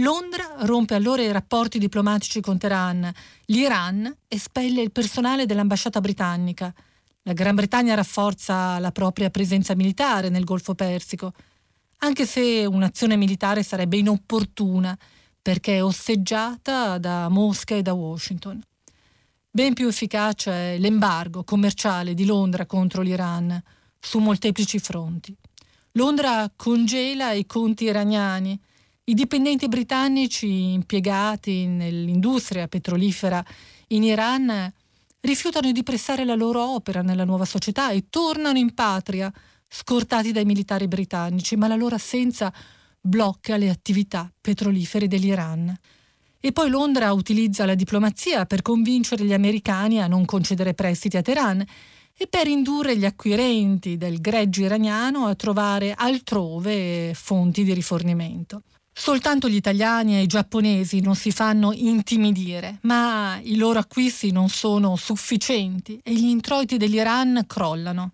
Londra 0.00 0.56
rompe 0.60 0.94
allora 0.94 1.22
i 1.22 1.32
rapporti 1.32 1.78
diplomatici 1.78 2.42
con 2.42 2.58
Teheran, 2.58 3.10
l'Iran 3.46 4.14
espelle 4.28 4.82
il 4.82 4.92
personale 4.92 5.46
dell'ambasciata 5.46 6.00
britannica, 6.00 6.72
la 7.22 7.32
Gran 7.32 7.54
Bretagna 7.54 7.94
rafforza 7.94 8.78
la 8.78 8.92
propria 8.92 9.30
presenza 9.30 9.74
militare 9.74 10.28
nel 10.28 10.44
Golfo 10.44 10.74
Persico, 10.74 11.32
anche 11.98 12.26
se 12.26 12.66
un'azione 12.66 13.16
militare 13.16 13.62
sarebbe 13.62 13.96
inopportuna 13.96 14.96
perché 15.40 15.76
è 15.76 15.82
osteggiata 15.82 16.98
da 16.98 17.30
Mosca 17.30 17.74
e 17.74 17.80
da 17.80 17.94
Washington. 17.94 18.60
Ben 19.50 19.72
più 19.72 19.88
efficace 19.88 20.74
è 20.74 20.78
l'embargo 20.78 21.42
commerciale 21.42 22.12
di 22.12 22.26
Londra 22.26 22.66
contro 22.66 23.00
l'Iran 23.00 23.62
su 23.98 24.18
molteplici 24.18 24.78
fronti. 24.78 25.34
Londra 25.92 26.52
congela 26.54 27.32
i 27.32 27.46
conti 27.46 27.84
iraniani, 27.84 28.60
i 29.08 29.14
dipendenti 29.14 29.68
britannici 29.68 30.72
impiegati 30.72 31.66
nell'industria 31.66 32.66
petrolifera 32.66 33.44
in 33.88 34.02
Iran 34.02 34.72
rifiutano 35.20 35.70
di 35.70 35.84
prestare 35.84 36.24
la 36.24 36.34
loro 36.34 36.60
opera 36.74 37.02
nella 37.02 37.24
nuova 37.24 37.44
società 37.44 37.90
e 37.90 38.06
tornano 38.10 38.58
in 38.58 38.74
patria 38.74 39.32
scortati 39.68 40.32
dai 40.32 40.44
militari 40.44 40.88
britannici, 40.88 41.54
ma 41.54 41.68
la 41.68 41.76
loro 41.76 41.94
assenza 41.94 42.52
blocca 43.00 43.56
le 43.56 43.70
attività 43.70 44.28
petrolifere 44.40 45.06
dell'Iran. 45.06 45.72
E 46.40 46.50
poi 46.50 46.68
Londra 46.68 47.12
utilizza 47.12 47.64
la 47.64 47.76
diplomazia 47.76 48.44
per 48.44 48.62
convincere 48.62 49.24
gli 49.24 49.32
americani 49.32 50.02
a 50.02 50.08
non 50.08 50.24
concedere 50.24 50.74
prestiti 50.74 51.16
a 51.16 51.22
Teheran 51.22 51.64
e 52.16 52.26
per 52.26 52.48
indurre 52.48 52.96
gli 52.96 53.04
acquirenti 53.04 53.96
del 53.96 54.20
greggio 54.20 54.62
iraniano 54.62 55.26
a 55.26 55.34
trovare 55.36 55.94
altrove 55.96 57.12
fonti 57.14 57.62
di 57.62 57.72
rifornimento. 57.72 58.62
Soltanto 58.98 59.46
gli 59.50 59.56
italiani 59.56 60.16
e 60.16 60.22
i 60.22 60.26
giapponesi 60.26 61.00
non 61.00 61.14
si 61.16 61.30
fanno 61.30 61.74
intimidire, 61.74 62.78
ma 62.82 63.38
i 63.42 63.56
loro 63.56 63.78
acquisti 63.78 64.32
non 64.32 64.48
sono 64.48 64.96
sufficienti 64.96 66.00
e 66.02 66.14
gli 66.14 66.24
introiti 66.24 66.78
dell'Iran 66.78 67.44
crollano. 67.46 68.12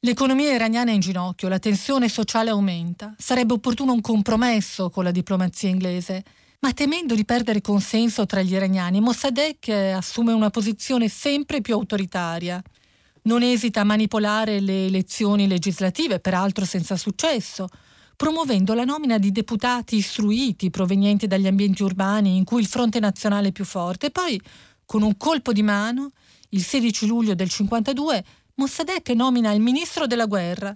L'economia 0.00 0.52
iraniana 0.52 0.90
è 0.90 0.94
in 0.94 1.00
ginocchio, 1.00 1.46
la 1.46 1.60
tensione 1.60 2.08
sociale 2.08 2.50
aumenta. 2.50 3.14
Sarebbe 3.16 3.52
opportuno 3.52 3.92
un 3.92 4.00
compromesso 4.00 4.90
con 4.90 5.04
la 5.04 5.12
diplomazia 5.12 5.68
inglese, 5.68 6.24
ma 6.58 6.72
temendo 6.72 7.14
di 7.14 7.24
perdere 7.24 7.60
consenso 7.60 8.26
tra 8.26 8.42
gli 8.42 8.52
iraniani, 8.52 9.00
Mossadegh 9.00 9.68
assume 9.94 10.32
una 10.32 10.50
posizione 10.50 11.08
sempre 11.08 11.60
più 11.60 11.72
autoritaria. 11.74 12.60
Non 13.22 13.42
esita 13.42 13.82
a 13.82 13.84
manipolare 13.84 14.58
le 14.58 14.86
elezioni 14.86 15.46
legislative, 15.46 16.18
peraltro 16.18 16.64
senza 16.64 16.96
successo, 16.96 17.68
promuovendo 18.16 18.74
la 18.74 18.84
nomina 18.84 19.18
di 19.18 19.32
deputati 19.32 19.96
istruiti 19.96 20.70
provenienti 20.70 21.26
dagli 21.26 21.46
ambienti 21.46 21.82
urbani 21.82 22.36
in 22.36 22.44
cui 22.44 22.60
il 22.60 22.66
fronte 22.66 23.00
nazionale 23.00 23.48
è 23.48 23.52
più 23.52 23.64
forte. 23.64 24.10
Poi, 24.10 24.40
con 24.84 25.02
un 25.02 25.16
colpo 25.16 25.52
di 25.52 25.62
mano, 25.62 26.10
il 26.50 26.62
16 26.62 27.06
luglio 27.06 27.34
del 27.34 27.48
52, 27.48 28.24
Mossadegh 28.54 29.08
nomina 29.10 29.50
il 29.50 29.60
ministro 29.60 30.06
della 30.06 30.26
guerra. 30.26 30.74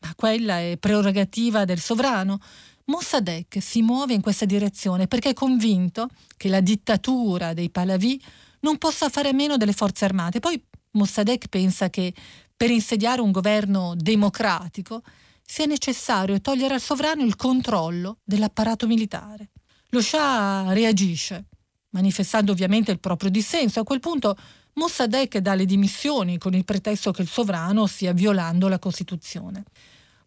Ma 0.00 0.12
quella 0.14 0.60
è 0.60 0.76
prerogativa 0.78 1.64
del 1.64 1.80
sovrano. 1.80 2.38
Mossadegh 2.84 3.58
si 3.58 3.82
muove 3.82 4.14
in 4.14 4.20
questa 4.20 4.44
direzione 4.44 5.08
perché 5.08 5.30
è 5.30 5.34
convinto 5.34 6.08
che 6.36 6.48
la 6.48 6.60
dittatura 6.60 7.52
dei 7.52 7.70
Pahlavi 7.70 8.22
non 8.60 8.78
possa 8.78 9.08
fare 9.08 9.30
a 9.30 9.34
meno 9.34 9.56
delle 9.56 9.72
forze 9.72 10.04
armate. 10.04 10.38
Poi 10.38 10.62
Mossadegh 10.92 11.48
pensa 11.48 11.90
che 11.90 12.14
per 12.56 12.70
insediare 12.70 13.20
un 13.20 13.30
governo 13.30 13.94
democratico 13.96 15.02
sia 15.50 15.64
necessario 15.64 16.42
togliere 16.42 16.74
al 16.74 16.80
sovrano 16.80 17.24
il 17.24 17.34
controllo 17.34 18.18
dell'apparato 18.22 18.86
militare. 18.86 19.48
Lo 19.88 20.02
Shah 20.02 20.74
reagisce, 20.74 21.46
manifestando 21.90 22.52
ovviamente 22.52 22.90
il 22.90 23.00
proprio 23.00 23.30
dissenso. 23.30 23.80
A 23.80 23.84
quel 23.84 23.98
punto 23.98 24.36
Mossadegh 24.74 25.38
dà 25.38 25.54
le 25.54 25.64
dimissioni 25.64 26.36
con 26.36 26.52
il 26.52 26.66
pretesto 26.66 27.12
che 27.12 27.22
il 27.22 27.28
sovrano 27.28 27.86
stia 27.86 28.12
violando 28.12 28.68
la 28.68 28.78
Costituzione. 28.78 29.64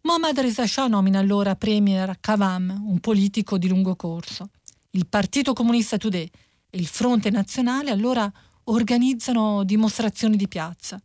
Mohammad 0.02 0.40
Reza 0.40 0.66
Shah 0.66 0.88
nomina 0.88 1.20
allora 1.20 1.54
Premier 1.54 2.18
Kavam, 2.18 2.82
un 2.84 2.98
politico 2.98 3.58
di 3.58 3.68
lungo 3.68 3.94
corso. 3.94 4.48
Il 4.90 5.06
Partito 5.06 5.52
Comunista 5.52 5.98
Today 5.98 6.28
e 6.68 6.78
il 6.78 6.88
Fronte 6.88 7.30
Nazionale 7.30 7.92
allora 7.92 8.30
organizzano 8.64 9.62
dimostrazioni 9.62 10.36
di 10.36 10.48
piazza. 10.48 11.00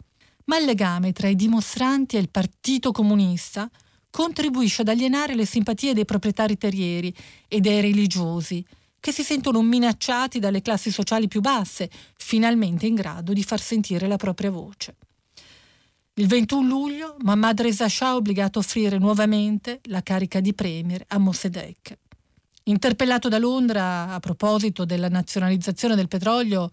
Ma 0.45 0.57
il 0.57 0.65
legame 0.65 1.13
tra 1.13 1.27
i 1.27 1.35
dimostranti 1.35 2.15
e 2.15 2.19
il 2.19 2.29
Partito 2.29 2.91
Comunista 2.91 3.69
contribuisce 4.17 4.81
ad 4.81 4.87
alienare 4.87 5.35
le 5.35 5.45
simpatie 5.45 5.93
dei 5.93 6.03
proprietari 6.03 6.57
terrieri 6.57 7.13
e 7.47 7.59
dei 7.59 7.81
religiosi, 7.81 8.65
che 8.99 9.11
si 9.11 9.21
sentono 9.21 9.61
minacciati 9.61 10.39
dalle 10.39 10.63
classi 10.63 10.89
sociali 10.89 11.27
più 11.27 11.39
basse, 11.39 11.87
finalmente 12.15 12.87
in 12.87 12.95
grado 12.95 13.31
di 13.31 13.43
far 13.43 13.61
sentire 13.61 14.07
la 14.07 14.15
propria 14.15 14.49
voce. 14.49 14.95
Il 16.15 16.25
21 16.25 16.67
luglio 16.67 17.15
Mohammad 17.19 17.61
Reza 17.61 17.87
Shah 17.87 18.13
è 18.13 18.15
obbligato 18.15 18.57
a 18.57 18.63
offrire 18.63 18.97
nuovamente 18.97 19.81
la 19.83 20.01
carica 20.01 20.39
di 20.39 20.55
premier 20.55 21.03
a 21.09 21.19
Mossadegh. 21.19 21.95
Interpellato 22.63 23.29
da 23.29 23.37
Londra 23.37 24.15
a 24.15 24.19
proposito 24.19 24.83
della 24.83 25.09
nazionalizzazione 25.09 25.93
del 25.93 26.07
petrolio, 26.07 26.71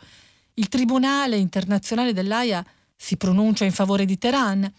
il 0.54 0.68
Tribunale 0.68 1.36
internazionale 1.36 2.14
dell'AIA 2.14 2.64
si 2.96 3.18
pronuncia 3.18 3.66
in 3.66 3.72
favore 3.72 4.06
di 4.06 4.16
Teheran 4.16 4.72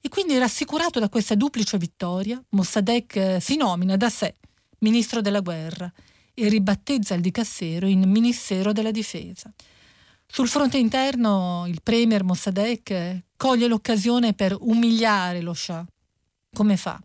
e 0.00 0.08
quindi 0.08 0.38
rassicurato 0.38 1.00
da 1.00 1.08
questa 1.08 1.34
duplice 1.34 1.78
vittoria, 1.78 2.42
Mossadegh 2.50 3.16
eh, 3.16 3.40
si 3.40 3.56
nomina 3.56 3.96
da 3.96 4.08
sé 4.08 4.34
ministro 4.80 5.20
della 5.20 5.40
guerra 5.40 5.90
e 6.34 6.48
ribattezza 6.48 7.14
il 7.14 7.20
Dicassero 7.20 7.86
in 7.86 8.08
Ministero 8.08 8.72
della 8.72 8.90
Difesa. 8.90 9.52
Sul 10.26 10.46
fronte 10.46 10.78
interno 10.78 11.64
il 11.66 11.80
premier 11.82 12.22
Mossadegh 12.22 13.24
coglie 13.36 13.66
l'occasione 13.66 14.34
per 14.34 14.56
umiliare 14.60 15.40
lo 15.40 15.54
Shah. 15.54 15.84
Come 16.52 16.76
fa? 16.76 17.00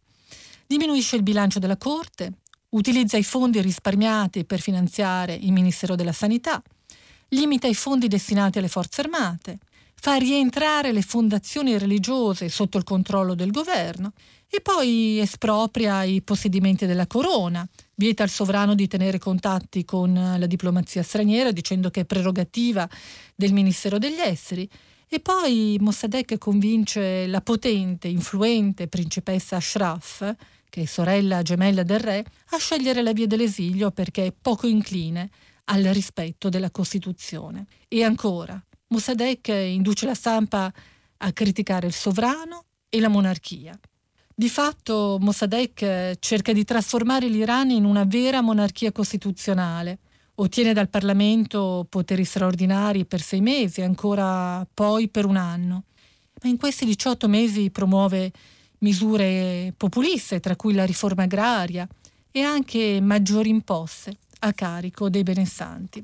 Diminuisce 0.67 1.15
il 1.15 1.23
bilancio 1.23 1.59
della 1.59 1.77
Corte, 1.77 2.39
utilizza 2.69 3.17
i 3.17 3.23
fondi 3.23 3.61
risparmiati 3.61 4.45
per 4.45 4.59
finanziare 4.59 5.33
il 5.33 5.51
Ministero 5.51 5.95
della 5.95 6.11
Sanità, 6.11 6.61
limita 7.29 7.67
i 7.67 7.75
fondi 7.75 8.07
destinati 8.07 8.57
alle 8.57 8.67
forze 8.67 9.01
armate, 9.01 9.59
fa 10.03 10.15
rientrare 10.15 10.91
le 10.91 11.01
fondazioni 11.01 11.77
religiose 11.77 12.49
sotto 12.49 12.77
il 12.77 12.83
controllo 12.83 13.35
del 13.35 13.51
governo 13.51 14.11
e 14.49 14.59
poi 14.59 15.17
espropria 15.19 16.03
i 16.03 16.21
possedimenti 16.21 16.85
della 16.85 17.07
corona, 17.07 17.65
vieta 17.95 18.23
al 18.23 18.29
sovrano 18.29 18.75
di 18.75 18.89
tenere 18.89 19.17
contatti 19.17 19.85
con 19.85 20.13
la 20.13 20.45
diplomazia 20.45 21.03
straniera 21.03 21.51
dicendo 21.51 21.89
che 21.89 22.01
è 22.01 22.05
prerogativa 22.05 22.85
del 23.33 23.53
Ministero 23.53 23.97
degli 23.97 24.19
Esteri 24.19 24.69
e 25.07 25.21
poi 25.21 25.77
Mossadegh 25.79 26.37
convince 26.37 27.25
la 27.27 27.39
potente, 27.39 28.09
influente 28.09 28.89
principessa 28.89 29.55
Ashraf, 29.55 30.35
che 30.69 30.81
è 30.81 30.85
sorella 30.85 31.43
gemella 31.43 31.83
del 31.83 31.99
re, 32.01 32.25
a 32.49 32.57
scegliere 32.57 33.03
la 33.03 33.13
via 33.13 33.25
dell'esilio 33.25 33.89
perché 33.91 34.25
è 34.25 34.33
poco 34.33 34.67
incline 34.67 35.29
al 35.65 35.83
rispetto 35.83 36.49
della 36.49 36.71
Costituzione. 36.71 37.67
E 37.87 38.03
ancora, 38.03 38.61
Mossadegh 38.93 39.47
induce 39.47 40.05
la 40.05 40.13
stampa 40.13 40.71
a 41.17 41.31
criticare 41.31 41.87
il 41.87 41.93
sovrano 41.93 42.65
e 42.89 42.99
la 42.99 43.07
monarchia. 43.07 43.77
Di 44.35 44.49
fatto 44.49 45.17
Mossadegh 45.19 46.19
cerca 46.19 46.53
di 46.53 46.63
trasformare 46.63 47.27
l'Iran 47.27 47.71
in 47.71 47.85
una 47.85 48.03
vera 48.03 48.41
monarchia 48.41 48.91
costituzionale. 48.91 49.97
Ottiene 50.35 50.73
dal 50.73 50.89
Parlamento 50.89 51.87
poteri 51.89 52.23
straordinari 52.23 53.05
per 53.05 53.21
sei 53.21 53.41
mesi, 53.41 53.81
ancora 53.81 54.67
poi 54.71 55.09
per 55.09 55.25
un 55.25 55.37
anno. 55.37 55.85
Ma 56.43 56.49
in 56.49 56.57
questi 56.57 56.85
18 56.85 57.27
mesi 57.27 57.71
promuove 57.71 58.31
misure 58.79 59.73
populiste, 59.75 60.39
tra 60.39 60.55
cui 60.55 60.73
la 60.73 60.85
riforma 60.85 61.23
agraria 61.23 61.87
e 62.31 62.41
anche 62.41 62.99
maggiori 63.01 63.49
imposte 63.49 64.17
a 64.39 64.53
carico 64.53 65.09
dei 65.09 65.23
benestanti. 65.23 66.03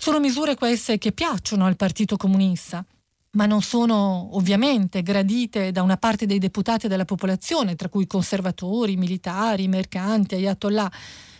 Sono 0.00 0.20
misure 0.20 0.54
queste 0.54 0.96
che 0.96 1.10
piacciono 1.10 1.66
al 1.66 1.74
Partito 1.74 2.16
Comunista 2.16 2.86
ma 3.32 3.46
non 3.46 3.62
sono 3.62 4.36
ovviamente 4.36 5.02
gradite 5.02 5.72
da 5.72 5.82
una 5.82 5.96
parte 5.96 6.24
dei 6.24 6.38
deputati 6.38 6.86
della 6.86 7.04
popolazione, 7.04 7.74
tra 7.74 7.88
cui 7.88 8.06
conservatori, 8.06 8.96
militari, 8.96 9.66
mercanti, 9.68 10.36
ayatollah, 10.36 10.90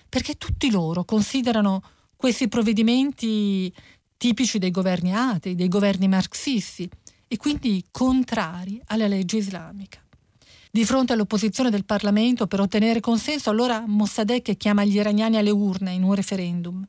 perché 0.09 0.35
tutti 0.35 0.71
loro 0.71 1.05
considerano 1.05 1.83
questi 2.17 2.49
provvedimenti 2.49 3.73
tipici 4.17 4.59
dei 4.59 4.73
governi 4.73 5.15
atei, 5.15 5.55
dei 5.55 5.69
governi 5.69 6.09
marxisti 6.09 6.89
e 7.29 7.37
quindi 7.37 7.85
contrari 7.93 8.83
alla 8.87 9.07
legge 9.07 9.37
islamica. 9.37 10.03
Di 10.71 10.85
fronte 10.85 11.13
all'opposizione 11.13 11.71
del 11.71 11.85
Parlamento 11.85 12.49
per 12.49 12.61
ottenere 12.61 13.01
consenso, 13.01 13.51
allora 13.51 13.85
Mossadegh 13.87 14.57
chiama 14.57 14.85
gli 14.85 14.97
iraniani 14.97 15.37
alle 15.37 15.51
urne 15.51 15.93
in 15.93 16.03
un 16.03 16.15
referendum 16.15 16.87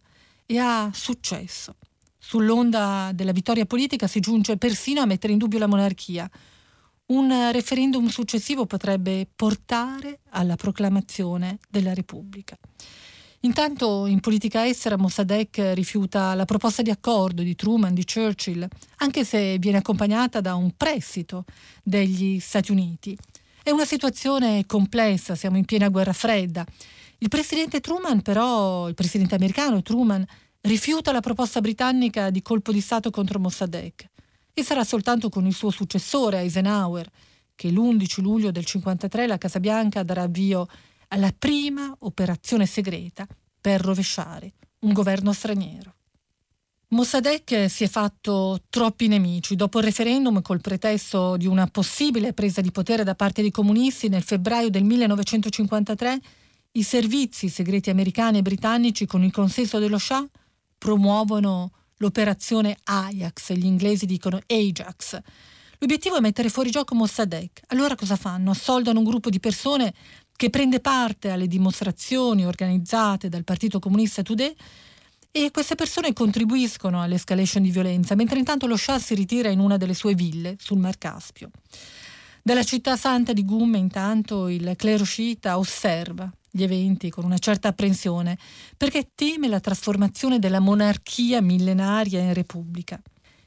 e 0.51 0.57
ha 0.57 0.89
successo. 0.91 1.75
Sull'onda 2.17 3.11
della 3.13 3.31
vittoria 3.31 3.67
politica 3.67 4.07
si 4.07 4.19
giunge 4.19 4.57
persino 4.57 4.99
a 4.99 5.05
mettere 5.05 5.31
in 5.31 5.37
dubbio 5.37 5.59
la 5.59 5.67
monarchia. 5.67 6.27
Un 7.07 7.51
referendum 7.51 8.07
successivo 8.07 8.65
potrebbe 8.65 9.27
portare 9.35 10.21
alla 10.29 10.55
proclamazione 10.55 11.59
della 11.69 11.93
Repubblica. 11.93 12.57
Intanto 13.41 14.07
in 14.07 14.19
politica 14.21 14.67
estera 14.67 14.97
Mossadegh 14.97 15.73
rifiuta 15.73 16.33
la 16.33 16.45
proposta 16.45 16.81
di 16.81 16.89
accordo 16.89 17.43
di 17.43 17.53
Truman, 17.53 17.93
di 17.93 18.03
Churchill, 18.03 18.67
anche 18.97 19.23
se 19.23 19.59
viene 19.59 19.77
accompagnata 19.77 20.41
da 20.41 20.55
un 20.55 20.71
prestito 20.75 21.45
degli 21.83 22.39
Stati 22.39 22.71
Uniti. 22.71 23.15
È 23.61 23.69
una 23.69 23.85
situazione 23.85 24.65
complessa, 24.65 25.35
siamo 25.35 25.57
in 25.57 25.65
piena 25.65 25.89
guerra 25.89 26.13
fredda. 26.13 26.65
Il 27.21 27.27
presidente 27.27 27.81
Truman 27.81 28.21
però, 28.21 28.87
il 28.87 28.93
presidente 28.93 29.35
americano 29.35 29.81
Truman, 29.81 30.25
rifiuta 30.61 31.11
la 31.11 31.19
proposta 31.19 31.59
britannica 31.59 32.29
di 32.29 32.41
colpo 32.41 32.71
di 32.71 32.79
Stato 32.79 33.09
contro 33.11 33.39
Mossadegh 33.39 34.09
e 34.53 34.63
sarà 34.63 34.83
soltanto 34.85 35.29
con 35.29 35.45
il 35.45 35.53
suo 35.53 35.69
successore 35.69 36.39
Eisenhower 36.39 37.09
che 37.55 37.69
l'11 37.69 38.21
luglio 38.21 38.51
del 38.51 38.63
1953 38.63 39.27
la 39.27 39.37
Casa 39.37 39.59
Bianca 39.59 40.03
darà 40.03 40.21
avvio 40.21 40.65
alla 41.09 41.33
prima 41.37 41.93
operazione 41.99 42.65
segreta 42.65 43.27
per 43.59 43.81
rovesciare 43.81 44.53
un 44.79 44.93
governo 44.93 45.33
straniero. 45.33 45.95
Mossadegh 46.91 47.65
si 47.65 47.83
è 47.83 47.87
fatto 47.87 48.61
troppi 48.69 49.07
nemici. 49.07 49.55
Dopo 49.55 49.79
il 49.79 49.83
referendum, 49.83 50.41
col 50.41 50.61
pretesto 50.61 51.35
di 51.35 51.45
una 51.45 51.67
possibile 51.67 52.33
presa 52.33 52.61
di 52.61 52.71
potere 52.71 53.03
da 53.03 53.13
parte 53.13 53.41
dei 53.41 53.51
comunisti 53.51 54.07
nel 54.07 54.23
febbraio 54.23 54.69
del 54.69 54.83
1953, 54.85 56.19
i 56.79 56.83
servizi 56.83 57.49
segreti 57.49 57.89
americani 57.89 58.37
e 58.37 58.41
britannici, 58.41 59.05
con 59.05 59.21
il 59.21 59.33
consenso 59.33 59.79
dello 59.79 59.97
Shah, 59.97 60.25
promuovono 60.77 61.71
l'operazione 61.97 62.77
Ajax, 62.83 63.51
gli 63.51 63.65
inglesi 63.65 64.05
dicono 64.05 64.39
Ajax. 64.47 65.19
L'obiettivo 65.79 66.15
è 66.15 66.21
mettere 66.21 66.47
fuori 66.47 66.71
gioco 66.71 66.95
Mossadegh. 66.95 67.51
Allora 67.67 67.95
cosa 67.95 68.15
fanno? 68.15 68.51
Assoldano 68.51 68.99
un 68.99 69.05
gruppo 69.05 69.29
di 69.29 69.41
persone 69.41 69.93
che 70.37 70.49
prende 70.49 70.79
parte 70.79 71.31
alle 71.31 71.47
dimostrazioni 71.47 72.45
organizzate 72.45 73.27
dal 73.27 73.43
Partito 73.43 73.79
Comunista 73.79 74.21
Today 74.21 74.55
e 75.31 75.51
queste 75.51 75.75
persone 75.75 76.13
contribuiscono 76.13 77.01
all'escalation 77.01 77.61
di 77.61 77.71
violenza, 77.71 78.15
mentre 78.15 78.39
intanto 78.39 78.67
lo 78.67 78.77
Shah 78.77 78.99
si 78.99 79.15
ritira 79.15 79.49
in 79.49 79.59
una 79.59 79.75
delle 79.75 79.93
sue 79.93 80.15
ville 80.15 80.55
sul 80.57 80.77
Mar 80.77 80.97
Caspio. 80.97 81.51
Dalla 82.49 82.63
città 82.63 82.97
santa 82.97 83.31
di 83.31 83.45
Gumme 83.45 83.77
intanto 83.77 84.47
il 84.47 84.73
clero 84.75 85.03
sciita 85.03 85.59
osserva 85.59 86.27
gli 86.49 86.63
eventi 86.63 87.11
con 87.11 87.23
una 87.23 87.37
certa 87.37 87.67
apprensione, 87.67 88.39
perché 88.75 89.11
teme 89.13 89.47
la 89.47 89.59
trasformazione 89.59 90.39
della 90.39 90.59
monarchia 90.59 91.43
millenaria 91.43 92.19
in 92.19 92.33
repubblica. 92.33 92.99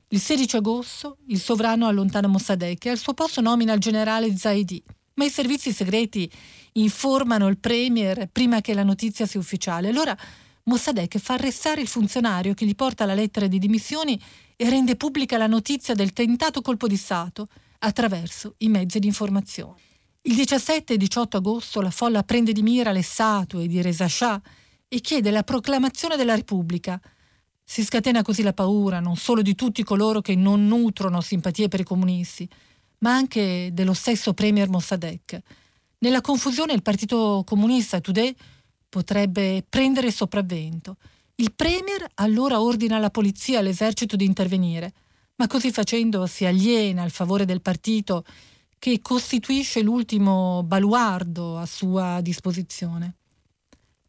Il 0.06 0.20
16 0.20 0.54
agosto 0.54 1.16
il 1.26 1.40
sovrano 1.40 1.88
allontana 1.88 2.28
Mossadegh 2.28 2.86
e 2.86 2.90
al 2.90 2.96
suo 2.96 3.12
posto 3.12 3.40
nomina 3.40 3.72
il 3.72 3.80
generale 3.80 4.36
Zaidi, 4.36 4.80
ma 5.14 5.24
i 5.24 5.30
servizi 5.30 5.72
segreti 5.72 6.30
informano 6.74 7.48
il 7.48 7.58
premier 7.58 8.28
prima 8.30 8.60
che 8.60 8.72
la 8.72 8.84
notizia 8.84 9.26
sia 9.26 9.40
ufficiale. 9.40 9.88
Allora 9.88 10.16
Mossadegh 10.62 11.18
fa 11.18 11.34
arrestare 11.34 11.80
il 11.80 11.88
funzionario 11.88 12.54
che 12.54 12.64
gli 12.66 12.76
porta 12.76 13.04
la 13.04 13.14
lettera 13.14 13.48
di 13.48 13.58
dimissioni 13.58 14.16
e 14.54 14.70
rende 14.70 14.94
pubblica 14.94 15.36
la 15.36 15.48
notizia 15.48 15.94
del 15.94 16.12
tentato 16.12 16.60
colpo 16.60 16.86
di 16.86 16.96
Stato 16.96 17.48
attraverso 17.84 18.54
i 18.58 18.68
mezzi 18.68 18.98
di 18.98 19.06
informazione. 19.06 19.80
Il 20.22 20.36
17 20.36 20.94
e 20.94 20.96
18 20.96 21.38
agosto 21.38 21.80
la 21.80 21.90
folla 21.90 22.22
prende 22.22 22.52
di 22.52 22.62
mira 22.62 22.92
le 22.92 23.02
statue 23.02 23.66
di 23.66 23.82
Reza 23.82 24.08
Shah 24.08 24.40
e 24.86 25.00
chiede 25.00 25.30
la 25.30 25.42
proclamazione 25.42 26.16
della 26.16 26.36
Repubblica. 26.36 27.00
Si 27.64 27.82
scatena 27.82 28.22
così 28.22 28.42
la 28.42 28.52
paura 28.52 29.00
non 29.00 29.16
solo 29.16 29.42
di 29.42 29.54
tutti 29.54 29.82
coloro 29.82 30.20
che 30.20 30.36
non 30.36 30.66
nutrono 30.66 31.20
simpatie 31.20 31.68
per 31.68 31.80
i 31.80 31.84
comunisti, 31.84 32.48
ma 32.98 33.14
anche 33.14 33.70
dello 33.72 33.94
stesso 33.94 34.32
premier 34.32 34.68
Mossadegh. 34.68 35.42
Nella 35.98 36.20
confusione 36.20 36.72
il 36.72 36.82
Partito 36.82 37.42
Comunista 37.44 38.00
Today 38.00 38.34
potrebbe 38.88 39.64
prendere 39.68 40.12
sopravvento. 40.12 40.98
Il 41.36 41.52
premier 41.54 42.06
allora 42.14 42.60
ordina 42.60 42.96
alla 42.96 43.10
polizia 43.10 43.56
e 43.56 43.58
all'esercito 43.60 44.14
di 44.14 44.24
intervenire, 44.24 44.92
ma 45.42 45.48
così 45.48 45.72
facendo 45.72 46.28
si 46.28 46.44
aliena 46.44 47.02
al 47.02 47.10
favore 47.10 47.44
del 47.44 47.60
partito 47.60 48.24
che 48.78 49.00
costituisce 49.00 49.82
l'ultimo 49.82 50.62
baluardo 50.62 51.58
a 51.58 51.66
sua 51.66 52.20
disposizione. 52.20 53.14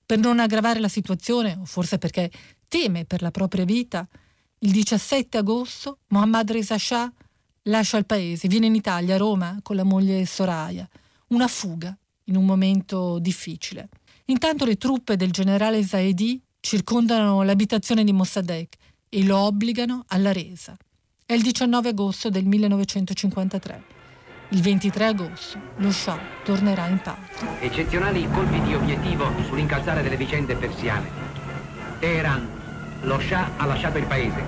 Per 0.05 0.19
non 0.19 0.39
aggravare 0.39 0.79
la 0.79 0.87
situazione, 0.87 1.57
o 1.59 1.65
forse 1.65 1.97
perché 1.97 2.29
teme 2.67 3.05
per 3.05 3.23
la 3.23 3.31
propria 3.31 3.65
vita, 3.65 4.07
il 4.59 4.71
17 4.71 5.39
agosto 5.39 6.01
Mohammad 6.09 6.51
Reza 6.51 6.77
Shah 6.77 7.11
lascia 7.63 7.97
il 7.97 8.05
paese, 8.05 8.47
viene 8.47 8.67
in 8.67 8.75
Italia, 8.75 9.15
a 9.15 9.17
Roma, 9.17 9.57
con 9.63 9.75
la 9.75 9.83
moglie 9.83 10.27
Soraya 10.27 10.87
una 11.29 11.47
fuga 11.47 11.97
in 12.25 12.35
un 12.35 12.45
momento 12.45 13.17
difficile. 13.17 13.89
Intanto 14.25 14.65
le 14.65 14.77
truppe 14.77 15.15
del 15.15 15.31
generale 15.31 15.83
Zaedi 15.83 16.39
circondano 16.59 17.41
l'abitazione 17.41 18.03
di 18.03 18.13
Mossadegh 18.13 18.73
e 19.09 19.23
lo 19.23 19.39
obbligano 19.39 20.03
alla 20.09 20.31
resa. 20.31 20.77
È 21.25 21.31
il 21.31 21.41
19 21.41 21.87
agosto 21.87 22.29
del 22.29 22.43
1953. 22.43 23.83
Il 24.49 24.61
23 24.61 25.05
agosto 25.05 25.57
lo 25.77 25.89
Shah 25.89 26.19
tornerà 26.43 26.87
in 26.87 26.99
patria. 26.99 27.61
Eccezionali 27.61 28.27
colpi 28.29 28.61
di 28.61 28.75
obiettivo 28.75 29.31
sull'incalzare 29.47 30.03
delle 30.03 30.17
vicende 30.17 30.53
persiane. 30.55 31.09
Teheran, 31.99 32.45
lo 33.03 33.17
Shah 33.21 33.51
ha 33.55 33.65
lasciato 33.65 33.99
il 33.99 34.05
paese. 34.05 34.43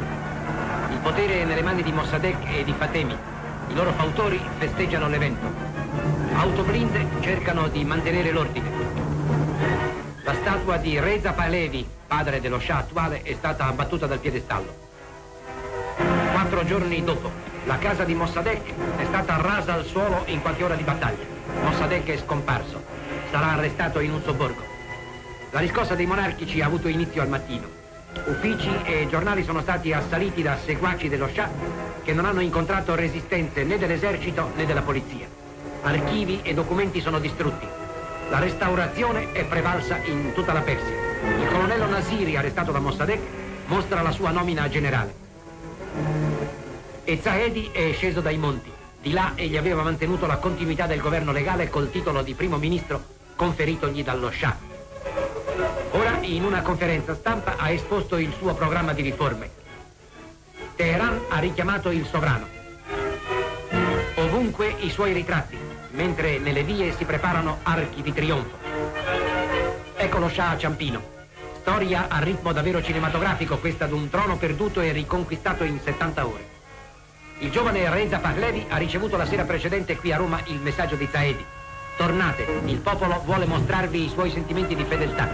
Il 0.91 0.97
potere 1.01 1.43
è 1.43 1.45
nelle 1.45 1.61
mani 1.61 1.81
di 1.81 1.93
Mossadegh 1.93 2.45
e 2.45 2.65
di 2.65 2.73
Fatemi. 2.73 3.15
I 3.69 3.73
loro 3.73 3.93
fautori 3.93 4.41
festeggiano 4.57 5.07
l'evento. 5.07 5.47
Autoblinde 6.33 7.07
cercano 7.21 7.69
di 7.69 7.85
mantenere 7.85 8.31
l'ordine. 8.31 8.69
La 10.23 10.33
statua 10.33 10.75
di 10.75 10.99
Reza 10.99 11.31
Palevi, 11.31 11.87
padre 12.05 12.41
dello 12.41 12.59
Shah 12.59 12.79
attuale, 12.79 13.21
è 13.21 13.33
stata 13.33 13.65
abbattuta 13.67 14.07
dal 14.07 14.19
piedestallo. 14.19 14.84
Quattro 16.55 16.79
giorni 16.79 17.03
dopo, 17.03 17.29
la 17.65 17.77
casa 17.77 18.05
di 18.05 18.13
Mossadegh 18.13 18.73
è 18.95 19.03
stata 19.03 19.35
rasa 19.41 19.73
al 19.73 19.83
suolo 19.83 20.23
in 20.27 20.41
qualche 20.41 20.63
ora 20.63 20.75
di 20.75 20.83
battaglia. 20.83 21.25
Mossadegh 21.61 22.05
è 22.05 22.17
scomparso. 22.17 22.81
Sarà 23.29 23.47
arrestato 23.47 23.99
in 23.99 24.13
un 24.13 24.21
sobborgo. 24.23 24.63
La 25.51 25.59
riscossa 25.59 25.95
dei 25.95 26.05
monarchici 26.05 26.61
ha 26.61 26.67
avuto 26.67 26.87
inizio 26.87 27.21
al 27.21 27.27
mattino. 27.27 27.67
Uffici 28.27 28.73
e 28.85 29.05
giornali 29.09 29.43
sono 29.43 29.59
stati 29.59 29.91
assaliti 29.91 30.41
da 30.43 30.57
seguaci 30.63 31.09
dello 31.09 31.27
Shah 31.27 31.49
che 32.05 32.13
non 32.13 32.23
hanno 32.23 32.39
incontrato 32.39 32.95
resistenze 32.95 33.65
né 33.65 33.77
dell'esercito 33.77 34.53
né 34.55 34.65
della 34.65 34.81
polizia. 34.81 35.27
Archivi 35.81 36.39
e 36.41 36.53
documenti 36.53 37.01
sono 37.01 37.19
distrutti. 37.19 37.67
La 38.29 38.39
restaurazione 38.39 39.33
è 39.33 39.43
prevalsa 39.43 39.97
in 40.05 40.31
tutta 40.33 40.53
la 40.53 40.61
Persia. 40.61 40.95
Il 41.37 41.47
colonnello 41.47 41.87
Nasiri, 41.87 42.37
arrestato 42.37 42.71
da 42.71 42.79
Mossadegh, 42.79 43.21
mostra 43.65 44.01
la 44.01 44.11
sua 44.11 44.31
nomina 44.31 44.69
generale. 44.69 45.24
E 47.03 47.19
Zahedi 47.21 47.69
è 47.71 47.91
sceso 47.93 48.21
dai 48.21 48.37
monti. 48.37 48.71
Di 49.01 49.11
là 49.11 49.33
egli 49.35 49.57
aveva 49.57 49.83
mantenuto 49.83 50.25
la 50.25 50.37
continuità 50.37 50.87
del 50.87 50.99
governo 50.99 51.31
legale 51.31 51.69
col 51.69 51.91
titolo 51.91 52.23
di 52.23 52.33
primo 52.33 52.57
ministro 52.57 53.03
conferitogli 53.35 54.03
dallo 54.03 54.31
Shah. 54.31 54.57
Ora, 55.91 56.17
in 56.21 56.43
una 56.43 56.61
conferenza 56.61 57.13
stampa, 57.13 57.57
ha 57.57 57.69
esposto 57.69 58.17
il 58.17 58.33
suo 58.37 58.53
programma 58.55 58.93
di 58.93 59.01
riforme. 59.03 59.49
Teheran 60.75 61.25
ha 61.29 61.39
richiamato 61.39 61.91
il 61.91 62.05
sovrano. 62.05 62.47
Ovunque 64.15 64.75
i 64.79 64.89
suoi 64.89 65.13
ritratti 65.13 65.57
mentre 65.91 66.39
nelle 66.39 66.63
vie 66.63 66.93
si 66.95 67.05
preparano 67.05 67.59
archi 67.63 68.01
di 68.01 68.13
trionfo. 68.13 68.57
Ecco 69.95 70.17
lo 70.17 70.29
Shah 70.29 70.49
a 70.49 70.57
Ciampino. 70.57 71.14
Storia 71.67 72.09
a 72.09 72.19
ritmo 72.19 72.53
davvero 72.53 72.79
cinematografico, 72.83 73.57
questa 73.57 73.87
d'un 73.87 74.07
trono 74.07 74.37
perduto 74.37 74.81
e 74.81 74.91
riconquistato 74.91 75.63
in 75.63 75.79
70 75.83 76.27
ore. 76.27 76.47
Il 77.39 77.49
giovane 77.49 77.89
Reza 77.89 78.19
Pahlavi 78.19 78.67
ha 78.69 78.77
ricevuto 78.77 79.17
la 79.17 79.25
sera 79.25 79.45
precedente 79.45 79.97
qui 79.97 80.11
a 80.11 80.17
Roma 80.17 80.39
il 80.45 80.59
messaggio 80.59 80.93
di 80.93 81.07
Zaedi. 81.11 81.43
Tornate, 81.97 82.45
il 82.65 82.77
popolo 82.77 83.19
vuole 83.25 83.47
mostrarvi 83.47 84.05
i 84.05 84.09
suoi 84.09 84.29
sentimenti 84.29 84.75
di 84.75 84.83
fedeltà. 84.83 85.27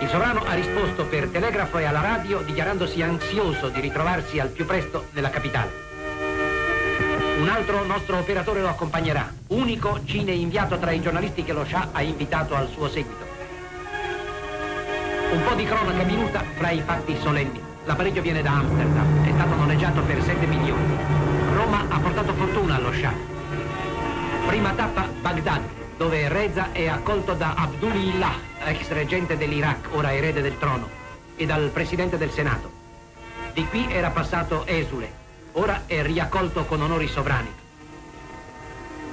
Il 0.00 0.08
sovrano 0.08 0.42
ha 0.44 0.54
risposto 0.54 1.04
per 1.04 1.28
telegrafo 1.28 1.78
e 1.78 1.84
alla 1.84 2.00
radio 2.00 2.40
dichiarandosi 2.40 3.00
ansioso 3.00 3.68
di 3.68 3.78
ritrovarsi 3.78 4.40
al 4.40 4.48
più 4.48 4.66
presto 4.66 5.06
nella 5.12 5.30
capitale. 5.30 5.70
Un 7.38 7.48
altro 7.48 7.84
nostro 7.84 8.18
operatore 8.18 8.60
lo 8.60 8.70
accompagnerà, 8.70 9.32
unico 9.48 10.00
cine 10.04 10.32
inviato 10.32 10.78
tra 10.78 10.90
i 10.90 11.00
giornalisti 11.00 11.44
che 11.44 11.52
lo 11.52 11.64
Shah 11.64 11.90
ha 11.92 12.02
invitato 12.02 12.56
al 12.56 12.68
suo 12.70 12.88
seguito. 12.88 13.21
Un 15.32 15.42
po' 15.44 15.54
di 15.54 15.64
cronaca 15.64 16.02
minuta 16.02 16.44
fra 16.56 16.70
i 16.72 16.82
fatti 16.82 17.16
solenni. 17.18 17.58
L'apparecchio 17.84 18.20
viene 18.20 18.42
da 18.42 18.50
Amsterdam, 18.50 19.24
è 19.24 19.32
stato 19.32 19.54
noleggiato 19.54 20.02
per 20.02 20.22
7 20.22 20.46
milioni. 20.46 20.94
Roma 21.54 21.86
ha 21.88 21.98
portato 22.00 22.34
fortuna 22.34 22.74
allo 22.76 22.92
Shah. 22.92 23.14
Prima 24.46 24.72
tappa 24.72 25.08
Baghdad, 25.22 25.62
dove 25.96 26.28
Reza 26.28 26.72
è 26.72 26.86
accolto 26.86 27.32
da 27.32 27.54
Abdullah, 27.56 28.34
ex 28.66 28.90
reggente 28.90 29.38
dell'Iraq, 29.38 29.88
ora 29.92 30.12
erede 30.12 30.42
del 30.42 30.58
trono, 30.58 30.86
e 31.34 31.46
dal 31.46 31.70
presidente 31.70 32.18
del 32.18 32.30
Senato. 32.30 32.70
Di 33.54 33.66
qui 33.68 33.86
era 33.90 34.10
passato 34.10 34.66
Esule, 34.66 35.10
ora 35.52 35.84
è 35.86 36.02
riaccolto 36.02 36.66
con 36.66 36.82
onori 36.82 37.08
sovrani. 37.08 37.50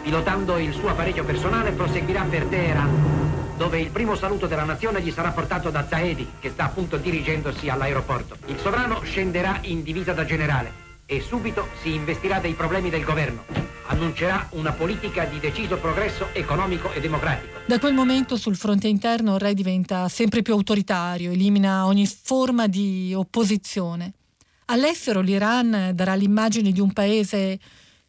Pilotando 0.04 0.58
il 0.58 0.74
suo 0.74 0.90
apparecchio 0.90 1.24
personale 1.24 1.72
proseguirà 1.72 2.24
per 2.24 2.44
Teheran, 2.44 3.19
dove 3.60 3.78
il 3.78 3.90
primo 3.90 4.16
saluto 4.16 4.48
della 4.48 4.64
nazione 4.64 5.02
gli 5.02 5.12
sarà 5.12 5.32
portato 5.32 5.70
da 5.70 5.86
Zaedi, 5.86 6.26
che 6.40 6.50
sta 6.50 6.64
appunto 6.64 6.96
dirigendosi 6.96 7.68
all'aeroporto. 7.68 8.38
Il 8.46 8.58
sovrano 8.58 9.02
scenderà 9.02 9.60
in 9.64 9.84
divisa 9.84 10.14
da 10.14 10.24
generale 10.24 10.72
e 11.06 11.20
subito 11.20 11.68
si 11.82 11.94
investirà 11.94 12.40
dei 12.40 12.54
problemi 12.54 12.90
del 12.90 13.04
governo. 13.04 13.44
Annuncerà 13.88 14.48
una 14.52 14.72
politica 14.72 15.26
di 15.26 15.42
deciso 15.42 15.76
progresso 15.76 16.28
economico 16.32 16.94
e 16.94 17.02
democratico. 17.02 17.60
Da 17.66 17.80
quel 17.80 17.94
momento 17.94 18.38
sul 18.38 18.56
fronte 18.56 18.88
interno 18.88 19.34
il 19.34 19.42
re 19.42 19.54
diventa 19.54 20.08
sempre 20.08 20.42
più 20.42 20.54
autoritario, 20.54 21.32
elimina 21.32 21.86
ogni 21.86 22.08
forma 22.08 22.66
di 22.68 23.14
opposizione. 23.14 24.14
All'estero 24.68 25.20
l'Iran 25.20 25.92
darà 25.94 26.14
l'immagine 26.14 26.72
di 26.72 26.80
un 26.80 26.94
paese 26.94 27.60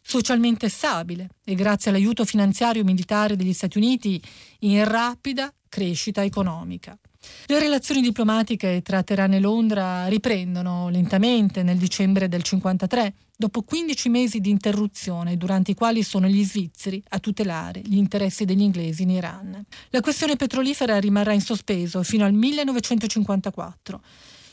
socialmente 0.02 0.68
stabile 0.68 1.28
e 1.44 1.54
grazie 1.54 1.90
all'aiuto 1.90 2.24
finanziario 2.24 2.84
militare 2.84 3.36
degli 3.36 3.52
Stati 3.52 3.78
Uniti 3.78 4.20
in 4.60 4.84
rapida 4.84 5.52
crescita 5.68 6.22
economica. 6.24 6.98
Le 7.46 7.58
relazioni 7.58 8.00
diplomatiche 8.00 8.80
tra 8.82 9.02
Teheran 9.02 9.34
e 9.34 9.40
Londra 9.40 10.06
riprendono 10.08 10.88
lentamente 10.88 11.62
nel 11.62 11.76
dicembre 11.76 12.28
del 12.28 12.42
1953, 12.42 13.14
dopo 13.36 13.62
15 13.62 14.08
mesi 14.08 14.40
di 14.40 14.48
interruzione 14.48 15.36
durante 15.36 15.72
i 15.72 15.74
quali 15.74 16.02
sono 16.02 16.26
gli 16.28 16.42
svizzeri 16.44 17.02
a 17.08 17.18
tutelare 17.18 17.82
gli 17.84 17.96
interessi 17.96 18.46
degli 18.46 18.62
inglesi 18.62 19.02
in 19.02 19.10
Iran. 19.10 19.64
La 19.90 20.00
questione 20.00 20.36
petrolifera 20.36 20.98
rimarrà 20.98 21.32
in 21.32 21.42
sospeso 21.42 22.02
fino 22.02 22.24
al 22.24 22.32
1954 22.32 24.00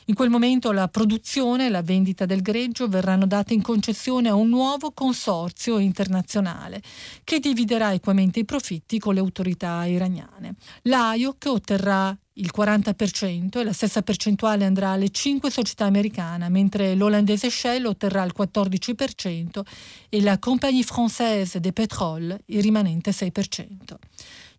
in 0.10 0.16
quel 0.16 0.30
momento 0.30 0.72
la 0.72 0.88
produzione 0.88 1.66
e 1.66 1.70
la 1.70 1.82
vendita 1.82 2.26
del 2.26 2.42
greggio 2.42 2.88
verranno 2.88 3.26
date 3.26 3.54
in 3.54 3.62
concessione 3.62 4.30
a 4.30 4.36
un 4.36 4.48
nuovo 4.48 4.92
consorzio 4.92 5.80
internazionale 5.80 6.82
che 7.24 7.40
dividerà 7.40 7.94
equamente 7.94 8.40
i 8.40 8.46
profitti 8.46 9.00
con 9.00 9.14
le 9.14 9.20
autorità 9.20 9.86
iraniane. 9.86 10.56
L'AIOC 10.84 11.46
otterrà 11.48 12.18
il 12.34 12.52
40% 12.56 13.60
e 13.60 13.64
la 13.64 13.74
stessa 13.74 14.02
percentuale 14.02 14.64
andrà 14.64 14.92
alle 14.92 15.10
cinque 15.10 15.50
società 15.50 15.86
americane, 15.86 16.48
mentre 16.50 16.96
l'olandese 16.96 17.50
Shell 17.50 17.86
otterrà 17.86 18.24
il 18.24 18.34
14% 18.38 19.62
e 20.08 20.22
la 20.22 20.38
Compagnie 20.40 20.84
Française 20.84 21.58
des 21.58 21.74
Pétroles 21.74 22.38
il 22.46 22.62
rimanente 22.62 23.12
6%. 23.12 23.96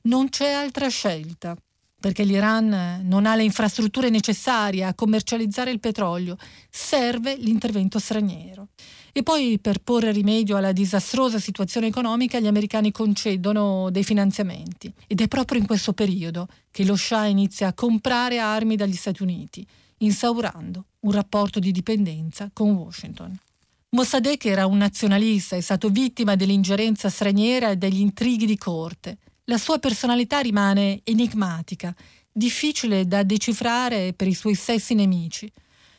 Non 0.02 0.28
c'è 0.28 0.50
altra 0.50 0.88
scelta 0.88 1.56
perché 2.00 2.22
l'Iran 2.22 3.00
non 3.02 3.26
ha 3.26 3.34
le 3.34 3.42
infrastrutture 3.42 4.08
necessarie 4.08 4.84
a 4.84 4.94
commercializzare 4.94 5.70
il 5.70 5.80
petrolio, 5.80 6.37
serve 6.70 7.37
l'intervento 7.37 7.98
straniero. 7.98 8.68
E 9.12 9.22
poi 9.24 9.58
per 9.58 9.78
porre 9.78 10.12
rimedio 10.12 10.56
alla 10.56 10.70
disastrosa 10.70 11.40
situazione 11.40 11.88
economica 11.88 12.38
gli 12.38 12.46
americani 12.46 12.92
concedono 12.92 13.90
dei 13.90 14.04
finanziamenti. 14.04 14.92
Ed 15.08 15.20
è 15.20 15.26
proprio 15.26 15.58
in 15.58 15.66
questo 15.66 15.92
periodo 15.92 16.46
che 16.70 16.84
lo 16.84 16.94
Shah 16.94 17.26
inizia 17.26 17.68
a 17.68 17.72
comprare 17.72 18.38
armi 18.38 18.76
dagli 18.76 18.94
Stati 18.94 19.22
Uniti, 19.22 19.66
instaurando 19.98 20.84
un 21.00 21.11
rapporto 21.11 21.58
di 21.58 21.72
dipendenza 21.72 22.48
con 22.52 22.70
Washington. 22.70 23.37
Mossadegh 23.90 24.44
era 24.44 24.66
un 24.66 24.76
nazionalista, 24.76 25.56
è 25.56 25.61
stato 25.61 25.88
vittima 25.88 26.37
dell'ingerenza 26.37 27.08
straniera 27.08 27.70
e 27.70 27.76
degli 27.76 28.00
intrighi 28.00 28.46
di 28.46 28.58
corte. 28.58 29.18
La 29.48 29.56
sua 29.56 29.78
personalità 29.78 30.40
rimane 30.40 31.00
enigmatica, 31.04 31.94
difficile 32.30 33.06
da 33.06 33.22
decifrare 33.22 34.12
per 34.12 34.28
i 34.28 34.34
suoi 34.34 34.54
stessi 34.54 34.92
nemici. 34.92 35.50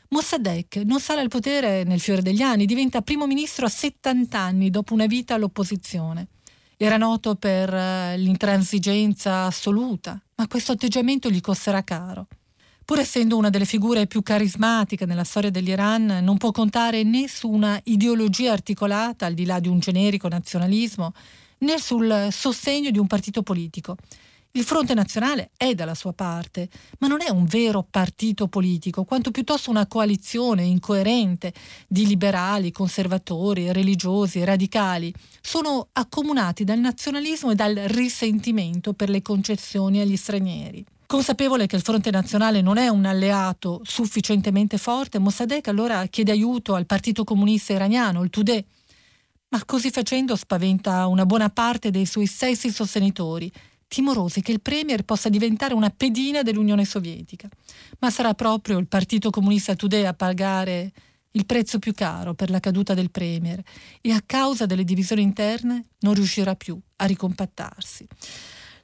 Mossadegh 0.10 0.84
non 0.84 1.00
sale 1.00 1.22
al 1.22 1.30
potere 1.30 1.84
nel 1.84 2.00
fiore 2.00 2.22
degli 2.22 2.44
anni, 2.44 2.68
diventa 2.68 3.02
primo 3.02 3.26
ministro 3.26 3.66
a 3.66 3.70
70 3.70 4.38
anni 4.38 4.70
dopo 4.70 4.94
una 4.94 5.08
vita 5.08 5.34
all'opposizione. 5.34 6.28
Era 6.78 6.98
noto 6.98 7.38
per 7.38 7.74
eh, 7.74 8.18
l'intransigenza 8.20 9.46
assoluta, 9.46 10.22
ma 10.36 10.48
questo 10.48 10.74
atteggiamento 10.74 11.32
gli 11.32 11.42
costerà 11.42 11.84
caro. 11.84 12.28
Pur 12.86 13.00
essendo 13.00 13.36
una 13.36 13.50
delle 13.50 13.66
figure 13.66 14.06
più 14.06 14.22
carismatiche 14.22 15.08
nella 15.08 15.24
storia 15.24 15.50
dell'Iran, 15.50 16.20
non 16.22 16.38
può 16.38 16.52
contare 16.52 17.02
né 17.02 17.28
su 17.28 17.50
una 17.50 17.80
ideologia 17.86 18.52
articolata, 18.52 19.26
al 19.26 19.34
di 19.34 19.46
là 19.46 19.60
di 19.60 19.68
un 19.68 19.80
generico 19.80 20.28
nazionalismo, 20.28 21.14
né 21.60 21.80
sul 21.80 22.28
sostegno 22.32 22.92
di 22.92 23.00
un 23.00 23.08
partito 23.08 23.42
politico. 23.44 23.96
Il 24.54 24.64
Fronte 24.64 24.96
Nazionale 24.96 25.52
è 25.56 25.76
dalla 25.76 25.94
sua 25.94 26.12
parte, 26.12 26.70
ma 26.98 27.08
non 27.08 27.22
è 27.22 27.30
un 27.30 27.46
vero 27.46 27.86
partito 27.88 28.48
politico, 28.48 29.04
quanto 29.04 29.30
piuttosto 29.30 29.70
una 29.70 29.86
coalizione 29.86 30.64
incoerente 30.64 31.54
di 31.88 32.08
liberali, 32.08 32.72
conservatori, 32.72 33.72
religiosi, 33.72 34.44
radicali. 34.44 35.14
Sono 35.40 35.90
accomunati 35.92 36.64
dal 36.64 36.80
nazionalismo 36.80 37.52
e 37.52 37.56
dal 37.56 37.76
risentimento 37.76 38.94
per 38.94 39.10
le 39.10 39.22
concessioni 39.22 40.02
agli 40.02 40.18
stranieri. 40.18 40.84
Consapevole 41.06 41.68
che 41.68 41.76
il 41.76 41.84
Fronte 41.84 42.10
Nazionale 42.10 42.62
non 42.62 42.78
è 42.78 42.88
un 42.88 43.06
alleato 43.06 43.82
sufficientemente 43.84 44.78
forte, 44.78 45.20
Mossadegh 45.20 45.68
allora 45.68 46.06
chiede 46.08 46.32
aiuto 46.32 46.74
al 46.74 46.88
Partito 46.88 47.24
Comunista 47.24 47.74
Iraniano, 47.74 48.24
il 48.24 48.32
Tudeh, 48.32 48.66
ma 49.50 49.64
così 49.66 49.90
facendo 49.90 50.36
spaventa 50.36 51.08
una 51.08 51.26
buona 51.26 51.50
parte 51.50 51.92
dei 51.92 52.06
suoi 52.06 52.26
stessi 52.26 52.72
sostenitori 52.72 53.52
timorosi 53.88 54.42
che 54.42 54.52
il 54.52 54.62
Premier 54.62 55.04
possa 55.04 55.30
diventare 55.30 55.74
una 55.74 55.90
pedina 55.90 56.44
dell'Unione 56.44 56.86
Sovietica. 56.86 57.50
Ma 58.00 58.10
sarà 58.10 58.34
proprio 58.36 58.78
il 58.78 58.88
Partito 58.88 59.32
Comunista 59.32 59.76
Tudè 59.76 60.06
a 60.06 60.14
pagare 60.14 60.92
il 61.32 61.46
prezzo 61.46 61.80
più 61.80 61.94
caro 61.94 62.34
per 62.34 62.50
la 62.50 62.60
caduta 62.60 62.94
del 62.94 63.12
Premier 63.12 63.62
e 64.02 64.12
a 64.12 64.22
causa 64.26 64.66
delle 64.66 64.84
divisioni 64.84 65.22
interne 65.22 65.86
non 66.00 66.14
riuscirà 66.14 66.56
più 66.56 66.80
a 66.98 67.06
ricompattarsi. 67.06 68.08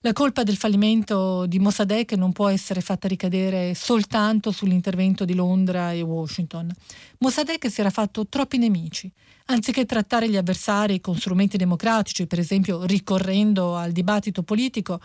La 0.02 0.14
colpa 0.14 0.44
del 0.44 0.56
fallimento 0.56 1.48
di 1.48 1.58
Mossadegh 1.58 2.14
non 2.14 2.32
può 2.32 2.48
essere 2.48 2.82
fatta 2.82 3.08
ricadere 3.08 3.74
soltanto 3.74 4.52
sull'intervento 4.52 5.26
di 5.26 5.34
Londra 5.34 5.94
e 5.94 6.02
Washington. 6.02 6.72
Mossadegh 7.20 7.66
si 7.68 7.80
era 7.80 7.90
fatto 7.90 8.28
troppi 8.28 8.60
nemici. 8.60 9.12
Anziché 9.48 9.86
trattare 9.86 10.28
gli 10.28 10.38
avversari 10.38 11.00
con 11.00 11.18
strumenti 11.18 11.56
democratici, 11.56 12.26
per 12.26 12.40
esempio 12.40 12.84
ricorrendo 12.86 13.76
al 13.76 13.92
dibattito 13.92 14.42
politico, 14.42 15.00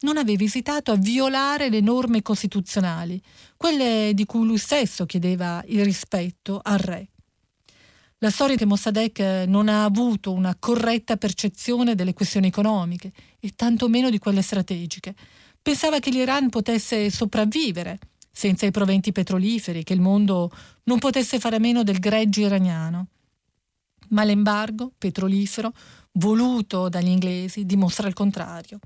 non 0.00 0.18
aveva 0.18 0.44
esitato 0.44 0.92
a 0.92 0.96
violare 0.96 1.70
le 1.70 1.80
norme 1.80 2.20
costituzionali, 2.20 3.18
quelle 3.56 4.10
di 4.12 4.26
cui 4.26 4.44
lui 4.44 4.58
stesso 4.58 5.06
chiedeva 5.06 5.64
il 5.68 5.82
rispetto 5.82 6.60
al 6.62 6.76
re. 6.78 7.08
La 8.18 8.28
storia 8.28 8.56
di 8.56 8.66
Mossadegh 8.66 9.44
non 9.46 9.68
ha 9.68 9.84
avuto 9.84 10.30
una 10.32 10.54
corretta 10.58 11.16
percezione 11.16 11.94
delle 11.94 12.12
questioni 12.12 12.48
economiche 12.48 13.12
e 13.40 13.52
tantomeno 13.56 14.10
di 14.10 14.18
quelle 14.18 14.42
strategiche. 14.42 15.14
Pensava 15.62 16.00
che 16.00 16.10
l'Iran 16.10 16.50
potesse 16.50 17.10
sopravvivere 17.10 17.98
senza 18.30 18.66
i 18.66 18.70
proventi 18.70 19.12
petroliferi, 19.12 19.84
che 19.84 19.94
il 19.94 20.00
mondo 20.02 20.50
non 20.84 20.98
potesse 20.98 21.38
fare 21.38 21.56
a 21.56 21.60
meno 21.60 21.82
del 21.82 21.98
greggio 21.98 22.40
iraniano. 22.40 23.08
Ma 24.08 24.24
l'embargo 24.24 24.92
petrolifero, 24.96 25.72
voluto 26.12 26.88
dagli 26.88 27.08
inglesi, 27.08 27.66
dimostra 27.66 28.08
il 28.08 28.14
contrario. 28.14 28.78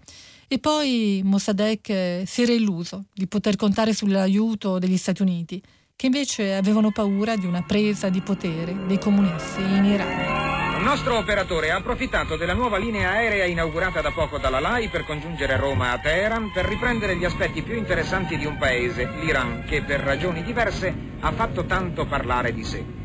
E 0.49 0.59
poi 0.59 1.21
Mossadegh 1.25 2.25
si 2.25 2.43
era 2.43 2.53
illuso 2.53 3.05
di 3.13 3.27
poter 3.27 3.57
contare 3.57 3.95
sull'aiuto 3.95 4.79
degli 4.79 4.97
Stati 4.97 5.23
Uniti 5.23 5.63
che 6.01 6.07
invece 6.07 6.55
avevano 6.55 6.93
paura 6.93 7.37
di 7.37 7.45
una 7.45 7.63
presa 7.63 8.09
di 8.09 8.23
potere 8.23 8.75
dei 8.87 8.99
comunisti 8.99 9.61
in 9.61 9.85
Iran. 9.85 10.79
Il 10.79 10.83
nostro 10.83 11.19
operatore 11.19 11.71
ha 11.71 11.77
approfittato 11.77 12.37
della 12.39 12.55
nuova 12.55 12.79
linea 12.79 13.11
aerea 13.11 13.45
inaugurata 13.45 14.01
da 14.01 14.11
poco 14.11 14.39
dalla 14.39 14.61
LAI 14.61 14.89
per 14.89 15.05
congiungere 15.05 15.59
Roma 15.59 15.93
a 15.93 15.99
Teheran 15.99 16.53
per 16.53 16.65
riprendere 16.65 17.19
gli 17.19 17.27
aspetti 17.27 17.61
più 17.61 17.77
interessanti 17.77 18.39
di 18.39 18.47
un 18.47 18.57
paese, 18.57 19.07
l'Iran, 19.21 19.65
che 19.69 19.83
per 19.83 20.01
ragioni 20.01 20.43
diverse 20.43 20.95
ha 21.21 21.33
fatto 21.33 21.67
tanto 21.67 22.07
parlare 22.07 22.55
di 22.55 22.65
sé. 22.65 23.00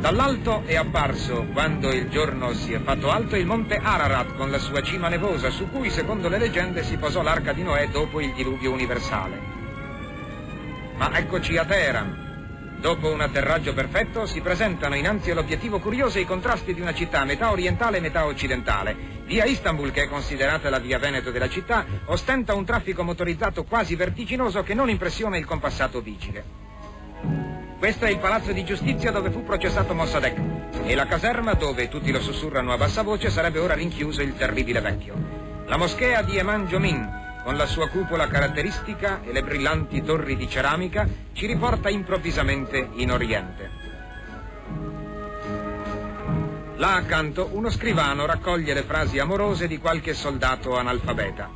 Dall'alto 0.00 0.62
è 0.64 0.76
apparso, 0.76 1.46
quando 1.52 1.92
il 1.92 2.08
giorno 2.08 2.54
si 2.54 2.72
è 2.72 2.80
fatto 2.80 3.10
alto, 3.10 3.36
il 3.36 3.44
monte 3.44 3.76
Ararat 3.76 4.34
con 4.34 4.50
la 4.50 4.58
sua 4.58 4.80
cima 4.80 5.08
nevosa, 5.08 5.50
su 5.50 5.68
cui, 5.68 5.90
secondo 5.90 6.30
le 6.30 6.38
leggende, 6.38 6.82
si 6.82 6.96
posò 6.96 7.20
l'arca 7.20 7.52
di 7.52 7.62
Noè 7.62 7.90
dopo 7.90 8.18
il 8.18 8.32
diluvio 8.32 8.72
universale. 8.72 9.38
Ma 10.96 11.14
eccoci 11.18 11.58
a 11.58 11.66
Teheran. 11.66 12.78
Dopo 12.80 13.12
un 13.12 13.20
atterraggio 13.20 13.74
perfetto, 13.74 14.24
si 14.24 14.40
presentano 14.40 14.94
innanzi 14.94 15.32
all'obiettivo 15.32 15.80
curioso 15.80 16.18
i 16.18 16.24
contrasti 16.24 16.72
di 16.72 16.80
una 16.80 16.94
città 16.94 17.22
metà 17.24 17.50
orientale 17.50 17.98
e 17.98 18.00
metà 18.00 18.24
occidentale. 18.24 18.96
Via 19.26 19.44
Istanbul, 19.44 19.90
che 19.90 20.04
è 20.04 20.08
considerata 20.08 20.70
la 20.70 20.78
via 20.78 20.98
Veneto 20.98 21.30
della 21.30 21.50
città, 21.50 21.84
ostenta 22.06 22.54
un 22.54 22.64
traffico 22.64 23.02
motorizzato 23.02 23.64
quasi 23.64 23.96
vertiginoso 23.96 24.62
che 24.62 24.72
non 24.72 24.88
impressiona 24.88 25.36
il 25.36 25.44
compassato 25.44 26.00
vigile. 26.00 26.69
Questo 27.80 28.04
è 28.04 28.10
il 28.10 28.18
palazzo 28.18 28.52
di 28.52 28.62
giustizia 28.62 29.10
dove 29.10 29.30
fu 29.30 29.42
processato 29.42 29.94
Mossadegh 29.94 30.84
e 30.84 30.94
la 30.94 31.06
caserma 31.06 31.54
dove, 31.54 31.88
tutti 31.88 32.12
lo 32.12 32.20
sussurrano 32.20 32.74
a 32.74 32.76
bassa 32.76 33.00
voce, 33.00 33.30
sarebbe 33.30 33.58
ora 33.58 33.72
rinchiuso 33.72 34.20
il 34.20 34.36
terribile 34.36 34.82
vecchio. 34.82 35.14
La 35.64 35.78
moschea 35.78 36.20
di 36.20 36.36
Eman 36.36 36.66
Jomin, 36.66 37.40
con 37.42 37.56
la 37.56 37.64
sua 37.64 37.88
cupola 37.88 38.26
caratteristica 38.26 39.22
e 39.24 39.32
le 39.32 39.42
brillanti 39.42 40.02
torri 40.02 40.36
di 40.36 40.46
ceramica, 40.46 41.08
ci 41.32 41.46
riporta 41.46 41.88
improvvisamente 41.88 42.90
in 42.96 43.12
Oriente. 43.12 43.70
Là 46.76 46.96
accanto 46.96 47.48
uno 47.52 47.70
scrivano 47.70 48.26
raccoglie 48.26 48.74
le 48.74 48.82
frasi 48.82 49.18
amorose 49.18 49.66
di 49.66 49.78
qualche 49.78 50.12
soldato 50.12 50.76
analfabeta. 50.76 51.48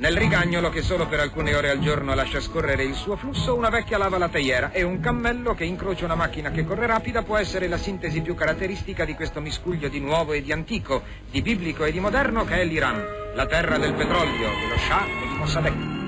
Nel 0.00 0.16
rigagnolo 0.16 0.70
che 0.70 0.80
solo 0.80 1.06
per 1.06 1.20
alcune 1.20 1.54
ore 1.54 1.68
al 1.68 1.78
giorno 1.78 2.14
lascia 2.14 2.40
scorrere 2.40 2.84
il 2.84 2.94
suo 2.94 3.16
flusso, 3.16 3.54
una 3.54 3.68
vecchia 3.68 3.98
lava 3.98 4.16
la 4.16 4.30
teiera 4.30 4.70
e 4.72 4.82
un 4.82 4.98
cammello 4.98 5.52
che 5.54 5.64
incrocia 5.64 6.06
una 6.06 6.14
macchina 6.14 6.50
che 6.50 6.64
corre 6.64 6.86
rapida 6.86 7.20
può 7.22 7.36
essere 7.36 7.68
la 7.68 7.76
sintesi 7.76 8.22
più 8.22 8.34
caratteristica 8.34 9.04
di 9.04 9.12
questo 9.14 9.42
miscuglio 9.42 9.88
di 9.88 10.00
nuovo 10.00 10.32
e 10.32 10.40
di 10.40 10.52
antico, 10.52 11.02
di 11.30 11.42
biblico 11.42 11.84
e 11.84 11.92
di 11.92 12.00
moderno 12.00 12.46
che 12.46 12.62
è 12.62 12.64
l'Iran, 12.64 13.04
la 13.34 13.44
terra 13.44 13.76
del 13.76 13.92
petrolio, 13.92 14.48
dello 14.48 14.78
Shah 14.78 15.04
e 15.04 15.28
di 15.28 15.34
Mossadegh. 15.36 15.98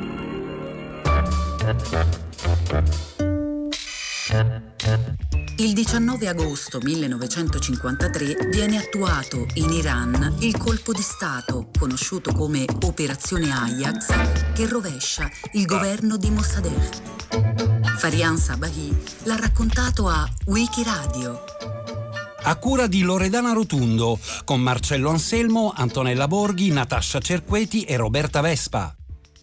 Il 5.62 5.74
19 5.74 6.26
agosto 6.26 6.80
1953 6.82 8.48
viene 8.48 8.78
attuato 8.78 9.46
in 9.54 9.70
Iran 9.70 10.38
il 10.40 10.56
colpo 10.58 10.92
di 10.92 11.02
Stato, 11.02 11.68
conosciuto 11.78 12.32
come 12.32 12.64
Operazione 12.82 13.52
Ajax, 13.52 14.52
che 14.54 14.66
rovescia 14.66 15.30
il 15.52 15.64
governo 15.64 16.16
di 16.16 16.30
Mossadegh. 16.30 17.94
Farian 17.96 18.36
Sabahi 18.38 18.92
l'ha 19.22 19.36
raccontato 19.36 20.08
a 20.08 20.28
Wikiradio. 20.46 21.44
A 22.42 22.56
cura 22.56 22.88
di 22.88 23.02
Loredana 23.02 23.52
Rotundo, 23.52 24.18
con 24.44 24.60
Marcello 24.60 25.10
Anselmo, 25.10 25.72
Antonella 25.76 26.26
Borghi, 26.26 26.72
Natascia 26.72 27.20
Cerqueti 27.20 27.84
e 27.84 27.96
Roberta 27.96 28.40
Vespa. 28.40 28.96